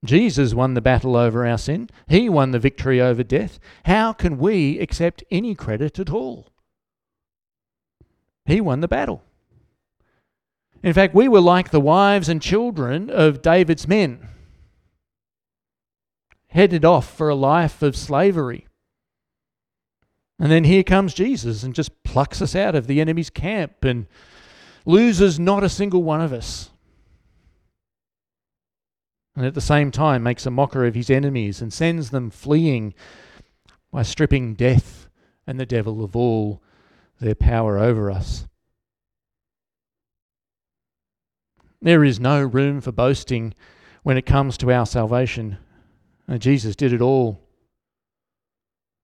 Jesus 0.04 0.54
won 0.54 0.74
the 0.74 0.80
battle 0.80 1.16
over 1.16 1.46
our 1.46 1.58
sin. 1.58 1.88
He 2.08 2.28
won 2.28 2.52
the 2.52 2.58
victory 2.58 3.00
over 3.00 3.22
death. 3.22 3.58
How 3.84 4.12
can 4.12 4.38
we 4.38 4.78
accept 4.78 5.24
any 5.30 5.54
credit 5.54 5.98
at 5.98 6.10
all? 6.10 6.48
He 8.44 8.60
won 8.60 8.80
the 8.80 8.88
battle. 8.88 9.22
In 10.82 10.92
fact, 10.92 11.14
we 11.14 11.28
were 11.28 11.40
like 11.40 11.70
the 11.70 11.80
wives 11.80 12.28
and 12.28 12.40
children 12.40 13.10
of 13.10 13.42
David's 13.42 13.88
men, 13.88 14.28
headed 16.48 16.84
off 16.84 17.14
for 17.14 17.28
a 17.28 17.34
life 17.34 17.82
of 17.82 17.96
slavery. 17.96 18.66
And 20.38 20.50
then 20.52 20.64
here 20.64 20.82
comes 20.82 21.14
Jesus 21.14 21.62
and 21.62 21.74
just 21.74 22.02
plucks 22.04 22.40
us 22.40 22.54
out 22.54 22.74
of 22.74 22.86
the 22.86 23.00
enemy's 23.00 23.30
camp 23.30 23.84
and 23.84 24.06
loses 24.86 25.38
not 25.38 25.64
a 25.64 25.68
single 25.68 26.02
one 26.02 26.20
of 26.20 26.32
us. 26.32 26.70
And 29.36 29.44
at 29.44 29.54
the 29.54 29.60
same 29.60 29.90
time 29.90 30.22
makes 30.22 30.46
a 30.46 30.50
mocker 30.50 30.84
of 30.84 30.94
his 30.94 31.10
enemies 31.10 31.60
and 31.60 31.72
sends 31.72 32.10
them 32.10 32.30
fleeing 32.30 32.94
by 33.92 34.02
stripping 34.02 34.54
death 34.54 35.08
and 35.46 35.58
the 35.58 35.66
devil 35.66 36.02
of 36.02 36.16
all 36.16 36.62
their 37.20 37.34
power 37.34 37.78
over 37.78 38.10
us. 38.10 38.46
There 41.80 42.04
is 42.04 42.18
no 42.18 42.42
room 42.42 42.80
for 42.80 42.90
boasting 42.90 43.54
when 44.02 44.16
it 44.16 44.26
comes 44.26 44.56
to 44.58 44.72
our 44.72 44.86
salvation. 44.86 45.58
And 46.28 46.42
Jesus 46.42 46.76
did 46.76 46.92
it 46.92 47.00
all. 47.00 47.40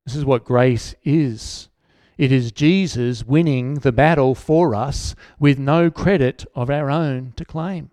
This 0.05 0.15
is 0.15 0.25
what 0.25 0.45
grace 0.45 0.95
is. 1.03 1.71
It 2.19 2.31
is 2.31 2.53
Jesus 2.53 3.25
winning 3.25 3.77
the 3.77 3.93
battle 3.93 4.35
for 4.35 4.75
us 4.75 5.15
with 5.39 5.59
no 5.59 5.91
credit 5.91 6.45
of 6.55 6.71
our 6.71 6.91
own 6.91 7.33
to 7.37 7.45
claim. 7.45 7.91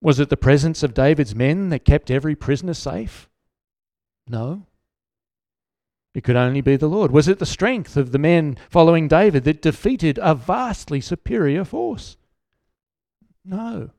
Was 0.00 0.18
it 0.18 0.30
the 0.30 0.36
presence 0.36 0.82
of 0.82 0.94
David's 0.94 1.34
men 1.34 1.68
that 1.68 1.84
kept 1.84 2.10
every 2.10 2.34
prisoner 2.34 2.72
safe? 2.72 3.28
No. 4.28 4.66
It 6.14 6.24
could 6.24 6.36
only 6.36 6.62
be 6.62 6.76
the 6.76 6.88
Lord. 6.88 7.10
Was 7.10 7.28
it 7.28 7.38
the 7.38 7.46
strength 7.46 7.96
of 7.96 8.12
the 8.12 8.18
men 8.18 8.56
following 8.70 9.08
David 9.08 9.44
that 9.44 9.60
defeated 9.60 10.18
a 10.22 10.34
vastly 10.34 11.00
superior 11.00 11.64
force? 11.64 12.16
No. 13.44 13.90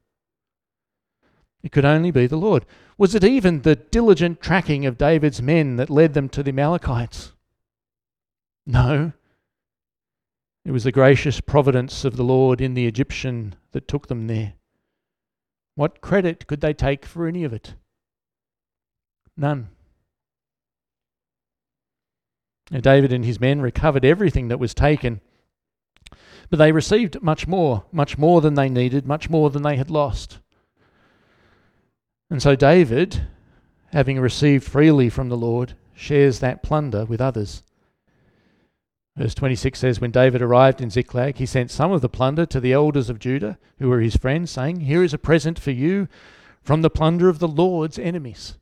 It 1.64 1.72
could 1.72 1.86
only 1.86 2.12
be 2.12 2.28
the 2.28 2.38
Lord. 2.38 2.66
Was 2.98 3.14
it 3.16 3.24
even 3.24 3.62
the 3.62 3.76
diligent 3.76 4.42
tracking 4.42 4.86
of 4.86 4.98
David's 4.98 5.42
men 5.42 5.76
that 5.76 5.90
led 5.90 6.14
them 6.14 6.30
to 6.30 6.44
the 6.44 6.50
Amalekites? 6.50 7.34
No. 8.66 9.14
It 10.66 10.72
was 10.72 10.84
the 10.84 10.92
gracious 10.92 11.42
providence 11.42 12.06
of 12.06 12.16
the 12.16 12.24
Lord 12.24 12.62
in 12.62 12.74
the 12.74 12.86
Egyptian 12.86 13.56
that 13.72 13.88
took 13.88 14.08
them 14.08 14.28
there. 14.28 14.54
What 15.76 16.02
credit 16.02 16.48
could 16.48 16.62
they 16.62 16.74
take 16.74 17.06
for 17.06 17.28
any 17.28 17.44
of 17.44 17.54
it? 17.54 17.76
None. 19.38 19.70
Now, 22.70 22.80
David 22.80 23.12
and 23.12 23.26
his 23.26 23.40
men 23.40 23.62
recovered 23.62 24.06
everything 24.06 24.48
that 24.50 24.60
was 24.60 24.74
taken, 24.74 25.20
but 26.50 26.60
they 26.60 26.72
received 26.72 27.22
much 27.22 27.48
more, 27.48 27.86
much 27.92 28.18
more 28.18 28.42
than 28.42 28.54
they 28.54 28.70
needed, 28.70 29.06
much 29.06 29.30
more 29.30 29.50
than 29.50 29.64
they 29.64 29.78
had 29.78 29.90
lost. 29.90 30.40
And 32.32 32.42
so 32.42 32.56
David, 32.56 33.24
having 33.92 34.18
received 34.18 34.64
freely 34.64 35.10
from 35.10 35.28
the 35.28 35.36
Lord, 35.36 35.74
shares 35.94 36.40
that 36.40 36.64
plunder 36.64 37.04
with 37.04 37.20
others. 37.20 37.62
Verse 39.18 39.36
26 39.36 39.78
says, 39.78 40.00
When 40.00 40.12
David 40.12 40.42
arrived 40.42 40.80
in 40.80 40.90
Ziklag, 40.90 41.36
he 41.36 41.46
sent 41.46 41.72
some 41.72 41.92
of 41.92 42.00
the 42.00 42.08
plunder 42.08 42.46
to 42.46 42.62
the 42.62 42.72
elders 42.72 43.10
of 43.10 43.20
Judah, 43.20 43.60
who 43.80 43.90
were 43.90 44.00
his 44.00 44.16
friends, 44.16 44.50
saying, 44.50 44.80
Here 44.80 45.04
is 45.04 45.14
a 45.14 45.18
present 45.18 45.60
for 45.60 45.72
you 45.72 46.08
from 46.64 46.82
the 46.82 46.90
plunder 46.90 47.28
of 47.28 47.40
the 47.40 47.50
Lord's 47.50 48.00
enemies. 48.00 48.56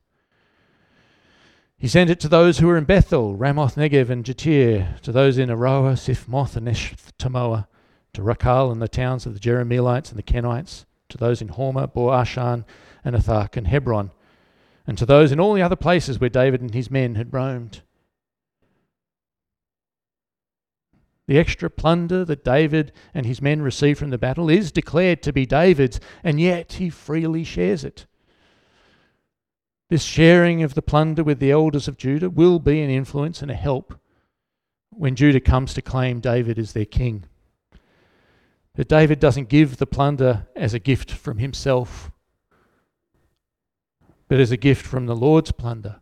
He 1.77 1.88
sent 1.88 2.10
it 2.10 2.19
to 2.21 2.27
those 2.27 2.58
who 2.58 2.65
were 2.65 2.77
in 2.77 2.86
Bethel, 2.86 3.36
Ramoth 3.36 3.75
Negev, 3.75 4.10
and 4.10 4.25
Jattir, 4.25 4.99
to 5.01 5.12
those 5.12 5.38
in 5.38 5.49
Aroer, 5.49 5.93
Siphmoth, 5.93 6.55
and 6.55 6.67
Eshtemoa, 6.67 7.67
to 8.13 8.21
Rakal 8.23 8.71
and 8.71 8.82
the 8.82 8.88
towns 8.88 9.27
of 9.27 9.36
the 9.36 9.39
Jerahmeelites 9.39 10.10
and 10.10 10.17
the 10.17 10.23
Kenites, 10.23 10.86
to 11.10 11.19
those 11.19 11.39
in 11.39 11.49
Hormah, 11.49 11.93
Bor 11.93 12.12
Ashan, 12.12 12.65
and 13.15 13.58
and 13.58 13.67
Hebron, 13.67 14.12
and 14.88 14.98
to 14.98 15.06
those 15.06 15.32
in 15.32 15.39
all 15.39 15.54
the 15.54 15.62
other 15.62 15.76
places 15.76 16.19
where 16.19 16.30
David 16.30 16.62
and 16.62 16.74
his 16.74 16.89
men 16.89 17.15
had 17.15 17.34
roamed. 17.34 17.82
The 21.28 21.38
extra 21.38 21.69
plunder 21.69 22.26
that 22.26 22.43
David 22.43 22.91
and 23.13 23.26
his 23.26 23.39
men 23.39 23.62
received 23.62 24.00
from 24.00 24.10
the 24.10 24.17
battle 24.17 24.50
is 24.50 24.72
declared 24.72 25.22
to 25.22 25.32
be 25.32 25.45
David's, 25.45 26.00
and 26.24 26.39
yet 26.39 26.74
he 26.74 26.89
freely 26.89 27.43
shares 27.43 27.84
it. 27.84 28.08
This 29.89 30.04
sharing 30.04 30.63
of 30.63 30.74
the 30.74 30.82
plunder 30.82 31.24
with 31.24 31.39
the 31.39 31.52
elders 31.52 31.88
of 31.88 31.98
Judah 31.98 32.30
will 32.30 32.60
be 32.60 32.82
an 32.82 32.89
influence 32.89 33.41
and 33.41 33.52
a 33.52 33.56
help 33.56 34.00
when 34.89 35.15
Judah 35.15 35.39
comes 35.39 35.74
to 35.74 35.82
claim 35.82 36.19
David 36.19 36.58
as 36.58 36.74
their 36.74 36.86
king. 36.86 37.26
But 38.76 38.88
David 38.88 39.19
doesn't 39.19 39.50
give 39.50 39.78
the 39.78 39.86
plunder 39.86 40.48
as 40.56 40.74
a 40.74 40.80
gift 40.80 41.12
from 41.12 41.38
himself, 41.38 42.12
but 44.30 44.39
as 44.39 44.52
a 44.52 44.58
gift 44.58 44.86
from 44.86 45.08
the 45.08 45.15
Lord's 45.15 45.52
plunder, 45.52 46.00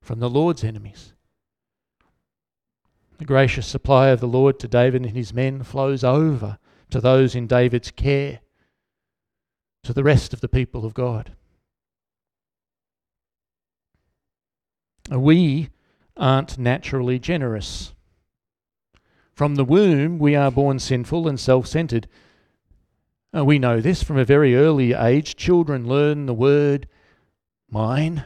from 0.00 0.20
the 0.20 0.30
Lord's 0.30 0.62
enemies. 0.62 1.12
The 3.18 3.24
gracious 3.24 3.66
supply 3.66 4.08
of 4.08 4.20
the 4.20 4.28
Lord 4.28 4.60
to 4.60 4.68
David 4.68 5.04
and 5.04 5.16
his 5.16 5.34
men 5.34 5.64
flows 5.64 6.04
over 6.04 6.58
to 6.90 7.00
those 7.00 7.34
in 7.34 7.48
David's 7.48 7.90
care, 7.90 8.38
to 9.82 9.92
the 9.92 10.04
rest 10.04 10.32
of 10.32 10.40
the 10.40 10.48
people 10.48 10.84
of 10.84 10.94
God. 10.94 11.32
We 15.10 15.70
aren't 16.16 16.58
naturally 16.58 17.18
generous. 17.18 17.94
From 19.32 19.56
the 19.56 19.64
womb, 19.64 20.18
we 20.18 20.36
are 20.36 20.52
born 20.52 20.78
sinful 20.78 21.26
and 21.26 21.38
self 21.38 21.66
centered. 21.66 22.06
We 23.32 23.58
know 23.58 23.80
this 23.80 24.04
from 24.04 24.18
a 24.18 24.24
very 24.24 24.54
early 24.54 24.92
age. 24.92 25.34
Children 25.36 25.88
learn 25.88 26.26
the 26.26 26.34
word 26.34 26.88
mine. 27.70 28.24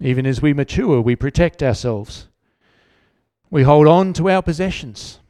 Even 0.00 0.26
as 0.26 0.42
we 0.42 0.52
mature, 0.52 1.00
we 1.00 1.16
protect 1.16 1.62
ourselves. 1.62 2.28
We 3.50 3.62
hold 3.62 3.86
on 3.86 4.12
to 4.14 4.30
our 4.30 4.42
possessions. 4.42 5.20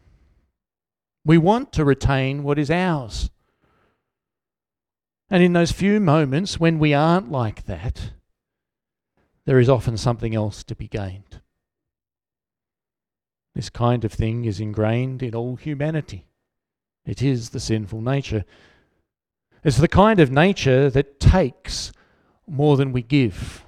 We 1.25 1.39
want 1.39 1.73
to 1.73 1.85
retain 1.85 2.43
what 2.43 2.59
is 2.59 2.71
ours. 2.71 3.31
And 5.29 5.43
in 5.43 5.53
those 5.53 5.73
few 5.73 6.01
moments 6.01 6.61
when 6.61 6.79
we 6.79 6.95
aren't 6.95 7.31
like 7.31 7.65
that, 7.67 8.13
there 9.45 9.59
is 9.59 9.69
often 9.69 9.97
something 9.97 10.35
else 10.35 10.63
to 10.65 10.75
be 10.75 10.89
gained. 10.89 11.41
This 13.55 13.71
kind 13.71 14.05
of 14.05 14.13
thing 14.13 14.45
is 14.45 14.61
ingrained 14.61 15.23
in 15.23 15.35
all 15.35 15.57
humanity. 15.57 16.27
It 17.05 17.23
is 17.23 17.51
the 17.51 17.61
sinful 17.61 18.01
nature. 18.01 18.45
It's 19.65 19.79
the 19.79 19.89
kind 19.89 20.19
of 20.19 20.31
nature 20.31 20.91
that 20.91 21.21
takes 21.21 21.93
more 22.47 22.77
than 22.77 22.93
we 22.93 23.03
give. 23.03 23.65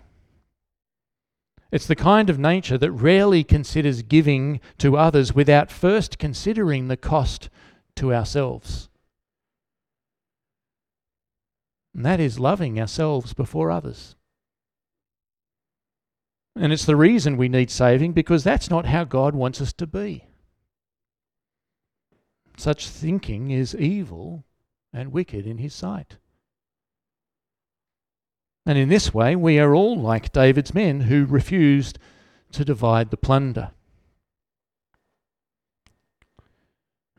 It's 1.70 1.86
the 1.86 1.96
kind 1.96 2.30
of 2.30 2.38
nature 2.38 2.78
that 2.78 2.92
rarely 2.92 3.42
considers 3.44 4.02
giving 4.02 4.60
to 4.78 4.96
others 4.96 5.34
without 5.34 5.70
first 5.70 6.18
considering 6.18 6.88
the 6.88 6.96
cost 6.96 7.48
to 7.96 8.14
ourselves. 8.14 8.88
And 11.94 12.04
that 12.04 12.20
is 12.20 12.40
loving 12.40 12.80
ourselves 12.80 13.34
before 13.34 13.70
others. 13.70 14.16
And 16.56 16.72
it's 16.72 16.84
the 16.84 16.96
reason 16.96 17.36
we 17.36 17.48
need 17.48 17.70
saving 17.70 18.12
because 18.12 18.44
that's 18.44 18.70
not 18.70 18.86
how 18.86 19.04
God 19.04 19.34
wants 19.34 19.60
us 19.60 19.72
to 19.74 19.86
be. 19.86 20.24
Such 22.56 22.88
thinking 22.88 23.50
is 23.50 23.74
evil 23.74 24.44
and 24.94 25.12
wicked 25.12 25.46
in 25.46 25.58
His 25.58 25.74
sight. 25.74 26.16
And 28.64 28.78
in 28.78 28.88
this 28.88 29.12
way, 29.12 29.36
we 29.36 29.58
are 29.58 29.74
all 29.74 30.00
like 30.00 30.32
David's 30.32 30.72
men 30.72 31.02
who 31.02 31.26
refused 31.26 31.98
to 32.52 32.64
divide 32.64 33.10
the 33.10 33.16
plunder. 33.16 33.72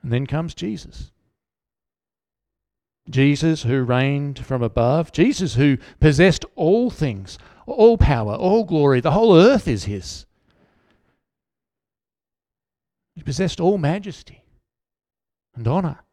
And 0.01 0.11
then 0.11 0.25
comes 0.25 0.55
Jesus. 0.55 1.11
Jesus 3.09 3.63
who 3.63 3.83
reigned 3.83 4.43
from 4.43 4.63
above, 4.63 5.11
Jesus 5.11 5.55
who 5.55 5.77
possessed 5.99 6.45
all 6.55 6.89
things, 6.89 7.37
all 7.67 7.97
power, 7.97 8.33
all 8.33 8.63
glory, 8.63 8.99
the 8.99 9.11
whole 9.11 9.37
earth 9.37 9.67
is 9.67 9.83
his. 9.83 10.25
He 13.15 13.21
possessed 13.21 13.59
all 13.59 13.77
majesty 13.77 14.43
and 15.55 15.67
honour. 15.67 16.04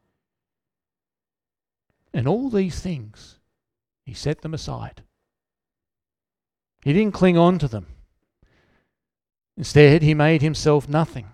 And 2.15 2.29
all 2.29 2.51
these 2.51 2.81
things, 2.81 3.39
he 4.05 4.15
set 4.15 4.43
them 4.43 4.55
aside. 4.55 5.03
He 6.83 6.93
didn't 6.93 7.15
cling 7.15 7.39
on 7.39 7.59
to 7.59 7.69
them. 7.69 7.87
Instead, 9.57 10.03
he 10.03 10.15
made 10.15 10.43
himself 10.43 10.89
nothing 10.89 11.29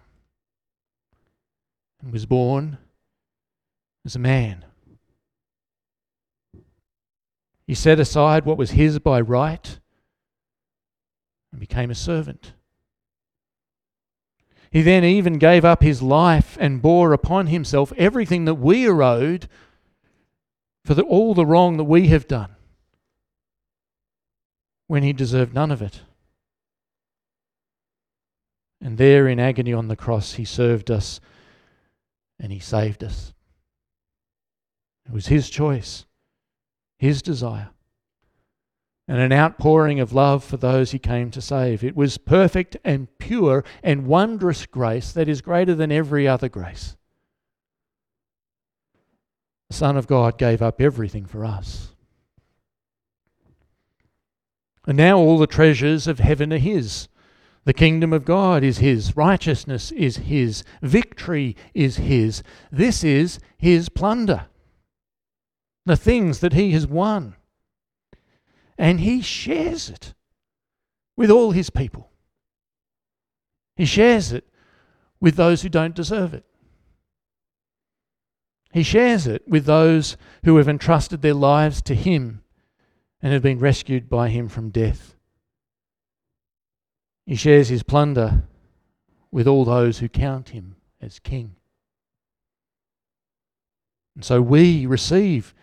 and 2.03 2.13
was 2.13 2.27
born 2.27 2.79
as 4.05 4.15
a 4.15 4.21
man. 4.21 4.65
He 7.67 7.75
set 7.75 8.01
aside 8.01 8.45
what 8.45 8.59
was 8.59 8.73
his 8.73 8.99
by 8.99 9.21
right 9.21 9.79
and 11.51 11.61
became 11.61 11.91
a 11.91 11.95
servant. 11.95 12.53
He 14.71 14.83
then 14.83 15.05
even 15.05 15.39
gave 15.39 15.65
up 15.65 15.83
his 15.83 16.03
life 16.03 16.57
and 16.61 16.83
bore 16.83 17.13
upon 17.13 17.47
himself 17.47 17.93
everything 17.97 18.45
that 18.45 18.55
we 18.55 18.87
are 18.87 19.03
owed 19.03 19.49
for 20.89 20.95
the, 20.95 21.03
all 21.03 21.35
the 21.35 21.45
wrong 21.45 21.77
that 21.77 21.85
we 21.85 22.09
have 22.09 22.27
done 22.27 22.57
when 24.87 25.03
he 25.03 25.13
deserved 25.13 25.53
none 25.53 25.71
of 25.71 25.83
it. 25.83 26.01
And 28.81 28.97
there 28.97 29.29
in 29.29 29.39
agony 29.39 29.75
on 29.75 29.89
the 29.89 29.97
cross, 29.97 30.33
he 30.33 30.47
served 30.47 30.91
us 30.91 31.21
and 32.41 32.51
he 32.51 32.59
saved 32.59 33.05
us. 33.05 33.35
It 35.05 35.13
was 35.13 35.27
his 35.27 35.51
choice, 35.51 36.07
his 36.99 37.21
desire 37.21 37.69
and 39.07 39.19
an 39.19 39.33
outpouring 39.33 40.01
of 40.01 40.15
love 40.15 40.43
for 40.43 40.57
those 40.57 40.93
he 40.93 40.99
came 40.99 41.31
to 41.33 41.43
save. 41.43 41.85
It 41.85 41.97
was 41.97 42.17
perfect 42.17 42.79
and 42.83 43.09
pure 43.19 43.63
and 43.83 44.07
wondrous 44.07 44.65
grace 44.65 45.13
that 45.13 45.29
is 45.29 45.43
greater 45.43 45.75
than 45.75 45.93
every 45.93 46.27
other 46.27 46.49
grace. 46.49 46.97
The 49.69 49.77
Son 49.77 49.97
of 49.97 50.07
God 50.07 50.39
gave 50.39 50.63
up 50.63 50.81
everything 50.81 51.27
for 51.27 51.45
us. 51.45 51.89
And 54.87 54.97
now 54.97 55.19
all 55.19 55.39
the 55.39 55.47
treasures 55.47 56.07
of 56.07 56.19
heaven 56.19 56.53
are 56.53 56.59
his. 56.59 57.09
The 57.65 57.75
kingdom 57.75 58.15
of 58.15 58.25
God 58.25 58.65
is 58.65 58.79
his. 58.79 59.15
Righteousness 59.15 59.93
is 59.93 60.17
his. 60.19 60.65
Victory 60.81 61.55
is 61.75 61.99
his. 61.99 62.43
This 62.73 63.05
is 63.05 63.39
his 63.59 63.91
plunder. 63.91 64.47
The 65.85 65.97
things 65.97 66.41
that 66.41 66.55
he 66.55 66.73
has 66.73 66.87
won 66.87 67.35
and 68.79 69.01
he 69.01 69.21
shares 69.21 69.91
it 69.91 70.15
with 71.17 71.31
all 71.31 71.51
his 71.51 71.69
people. 71.69 72.11
He 73.77 73.85
shares 73.85 74.33
it 74.33 74.49
with 75.21 75.35
those 75.35 75.63
who 75.63 75.69
don't 75.69 75.95
deserve 75.95 76.33
it. 76.33 76.45
He 78.73 78.83
shares 78.83 79.27
it 79.27 79.47
with 79.49 79.65
those 79.65 80.17
who 80.45 80.57
have 80.57 80.69
entrusted 80.69 81.23
their 81.23 81.35
lives 81.35 81.81
to 81.83 81.95
him 81.95 82.43
and 83.23 83.33
have 83.33 83.43
been 83.43 83.59
rescued 83.59 84.09
by 84.09 84.29
him 84.29 84.49
from 84.49 84.71
death. 84.71 85.15
He 87.27 87.35
shares 87.35 87.69
his 87.69 87.83
plunder 87.83 88.45
with 89.31 89.47
all 89.47 89.65
those 89.65 89.99
who 89.99 90.09
count 90.09 90.51
him 90.51 90.77
as 91.01 91.19
king. 91.19 91.57
And 94.15 94.25
so 94.25 94.41
we 94.41 94.87
receive 94.87 95.55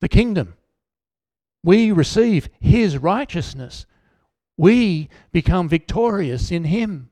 the 0.00 0.08
kingdom 0.08 0.54
we 1.64 1.92
receive 1.92 2.48
His 2.60 2.98
righteousness. 2.98 3.86
We 4.56 5.08
become 5.30 5.68
victorious 5.68 6.50
in 6.50 6.64
Him. 6.64 7.10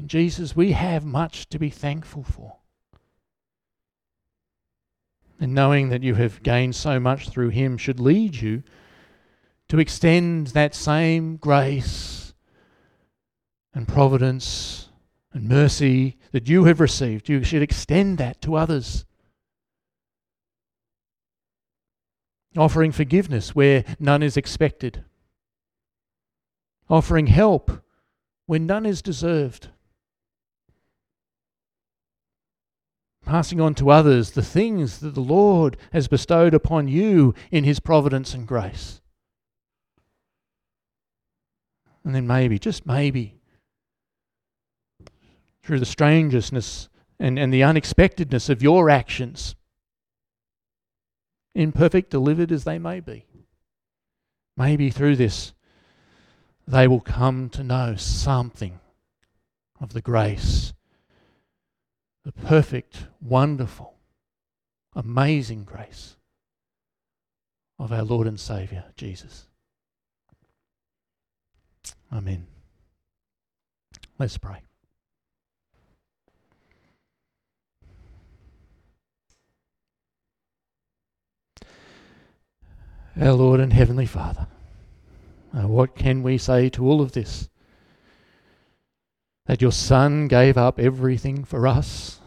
In 0.00 0.08
Jesus, 0.08 0.56
we 0.56 0.72
have 0.72 1.04
much 1.04 1.46
to 1.50 1.58
be 1.58 1.68
thankful 1.68 2.22
for. 2.22 2.56
And 5.38 5.54
knowing 5.54 5.90
that 5.90 6.02
you 6.02 6.14
have 6.14 6.42
gained 6.42 6.74
so 6.74 6.98
much 6.98 7.28
through 7.28 7.50
Him 7.50 7.76
should 7.76 8.00
lead 8.00 8.36
you 8.36 8.62
to 9.68 9.78
extend 9.78 10.48
that 10.48 10.74
same 10.74 11.36
grace 11.36 12.32
and 13.74 13.86
providence 13.86 14.88
and 15.34 15.46
mercy 15.46 16.16
that 16.32 16.48
you 16.48 16.64
have 16.64 16.80
received, 16.80 17.28
you 17.28 17.44
should 17.44 17.60
extend 17.60 18.16
that 18.16 18.40
to 18.40 18.54
others. 18.54 19.04
Offering 22.56 22.90
forgiveness 22.90 23.54
where 23.54 23.84
none 23.98 24.22
is 24.22 24.38
expected. 24.38 25.04
Offering 26.88 27.26
help 27.26 27.82
when 28.46 28.64
none 28.64 28.86
is 28.86 29.02
deserved. 29.02 29.68
Passing 33.30 33.60
on 33.60 33.76
to 33.76 33.90
others 33.90 34.32
the 34.32 34.42
things 34.42 34.98
that 34.98 35.14
the 35.14 35.20
Lord 35.20 35.76
has 35.92 36.08
bestowed 36.08 36.52
upon 36.52 36.88
you 36.88 37.32
in 37.52 37.62
His 37.62 37.78
providence 37.78 38.34
and 38.34 38.44
grace. 38.44 39.00
And 42.02 42.12
then 42.12 42.26
maybe, 42.26 42.58
just 42.58 42.86
maybe, 42.86 43.36
through 45.62 45.78
the 45.78 45.86
strangeness 45.86 46.88
and, 47.20 47.38
and 47.38 47.54
the 47.54 47.62
unexpectedness 47.62 48.48
of 48.48 48.64
your 48.64 48.90
actions, 48.90 49.54
imperfect, 51.54 52.10
delivered 52.10 52.50
as 52.50 52.64
they 52.64 52.80
may 52.80 52.98
be. 52.98 53.26
Maybe 54.56 54.90
through 54.90 55.14
this, 55.14 55.52
they 56.66 56.88
will 56.88 56.98
come 56.98 57.48
to 57.50 57.62
know 57.62 57.94
something 57.94 58.80
of 59.80 59.92
the 59.92 60.02
grace, 60.02 60.72
the 62.24 62.32
perfect, 62.32 63.06
wonderful, 63.20 63.94
amazing 64.94 65.64
grace 65.64 66.16
of 67.78 67.92
our 67.92 68.02
Lord 68.02 68.26
and 68.26 68.38
Saviour, 68.38 68.84
Jesus. 68.96 69.46
Amen. 72.12 72.46
Let's 74.18 74.36
pray. 74.36 74.62
Our 83.20 83.32
Lord 83.32 83.60
and 83.60 83.72
Heavenly 83.72 84.06
Father, 84.06 84.46
uh, 85.54 85.66
what 85.66 85.94
can 85.94 86.22
we 86.22 86.38
say 86.38 86.70
to 86.70 86.84
all 86.86 87.02
of 87.02 87.12
this? 87.12 87.49
That 89.50 89.60
your 89.60 89.72
Son 89.72 90.28
gave 90.28 90.56
up 90.56 90.78
everything 90.78 91.42
for 91.42 91.66
us. 91.66 92.20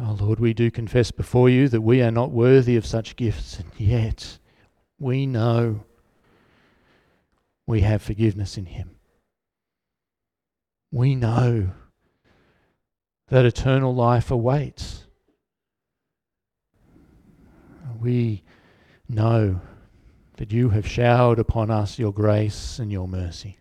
Oh 0.00 0.16
Lord, 0.18 0.40
we 0.40 0.54
do 0.54 0.70
confess 0.70 1.10
before 1.10 1.50
you 1.50 1.68
that 1.68 1.82
we 1.82 2.00
are 2.00 2.10
not 2.10 2.30
worthy 2.30 2.74
of 2.74 2.86
such 2.86 3.14
gifts, 3.16 3.58
and 3.58 3.70
yet 3.76 4.38
we 4.98 5.26
know 5.26 5.84
we 7.66 7.82
have 7.82 8.00
forgiveness 8.00 8.56
in 8.56 8.64
Him. 8.64 8.92
We 10.90 11.14
know 11.14 11.72
that 13.28 13.44
eternal 13.44 13.94
life 13.94 14.30
awaits 14.30 15.04
we 18.00 18.44
know 19.10 19.60
that 20.38 20.52
you 20.52 20.70
have 20.70 20.86
showered 20.86 21.38
upon 21.38 21.70
us 21.70 21.98
your 21.98 22.14
grace 22.14 22.78
and 22.78 22.90
your 22.90 23.06
mercy. 23.06 23.58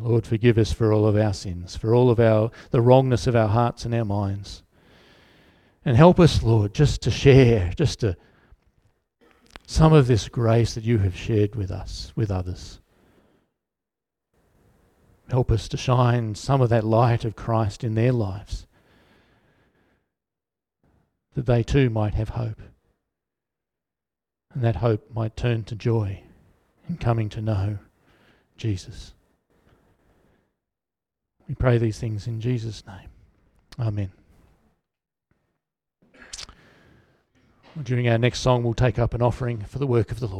Lord, 0.00 0.26
forgive 0.26 0.58
us 0.58 0.72
for 0.72 0.92
all 0.92 1.06
of 1.06 1.16
our 1.16 1.32
sins, 1.32 1.76
for 1.76 1.94
all 1.94 2.10
of 2.10 2.20
our 2.20 2.50
the 2.70 2.80
wrongness 2.82 3.26
of 3.26 3.34
our 3.34 3.48
hearts 3.48 3.84
and 3.84 3.94
our 3.94 4.04
minds. 4.04 4.62
And 5.84 5.96
help 5.96 6.20
us, 6.20 6.42
Lord, 6.42 6.74
just 6.74 7.02
to 7.02 7.10
share, 7.10 7.72
just 7.76 8.00
to 8.00 8.16
some 9.66 9.92
of 9.92 10.06
this 10.06 10.28
grace 10.28 10.74
that 10.74 10.84
you 10.84 10.98
have 10.98 11.16
shared 11.16 11.54
with 11.54 11.70
us, 11.70 12.12
with 12.14 12.30
others. 12.30 12.80
Help 15.30 15.50
us 15.50 15.68
to 15.68 15.76
shine 15.76 16.34
some 16.34 16.60
of 16.60 16.70
that 16.70 16.84
light 16.84 17.24
of 17.24 17.36
Christ 17.36 17.84
in 17.84 17.94
their 17.94 18.12
lives 18.12 18.66
that 21.34 21.46
they 21.46 21.62
too 21.62 21.90
might 21.90 22.14
have 22.14 22.30
hope. 22.30 22.60
And 24.54 24.64
that 24.64 24.76
hope 24.76 25.10
might 25.14 25.36
turn 25.36 25.64
to 25.64 25.76
joy 25.76 26.22
in 26.88 26.96
coming 26.96 27.28
to 27.28 27.42
know 27.42 27.78
Jesus. 28.56 29.12
We 31.48 31.54
pray 31.54 31.78
these 31.78 31.98
things 31.98 32.26
in 32.26 32.40
Jesus' 32.40 32.84
name. 32.86 33.08
Amen. 33.80 34.12
During 37.82 38.08
our 38.08 38.18
next 38.18 38.40
song, 38.40 38.62
we'll 38.62 38.74
take 38.74 38.98
up 38.98 39.14
an 39.14 39.22
offering 39.22 39.60
for 39.62 39.78
the 39.78 39.86
work 39.86 40.10
of 40.10 40.20
the 40.20 40.26
Lord. 40.26 40.36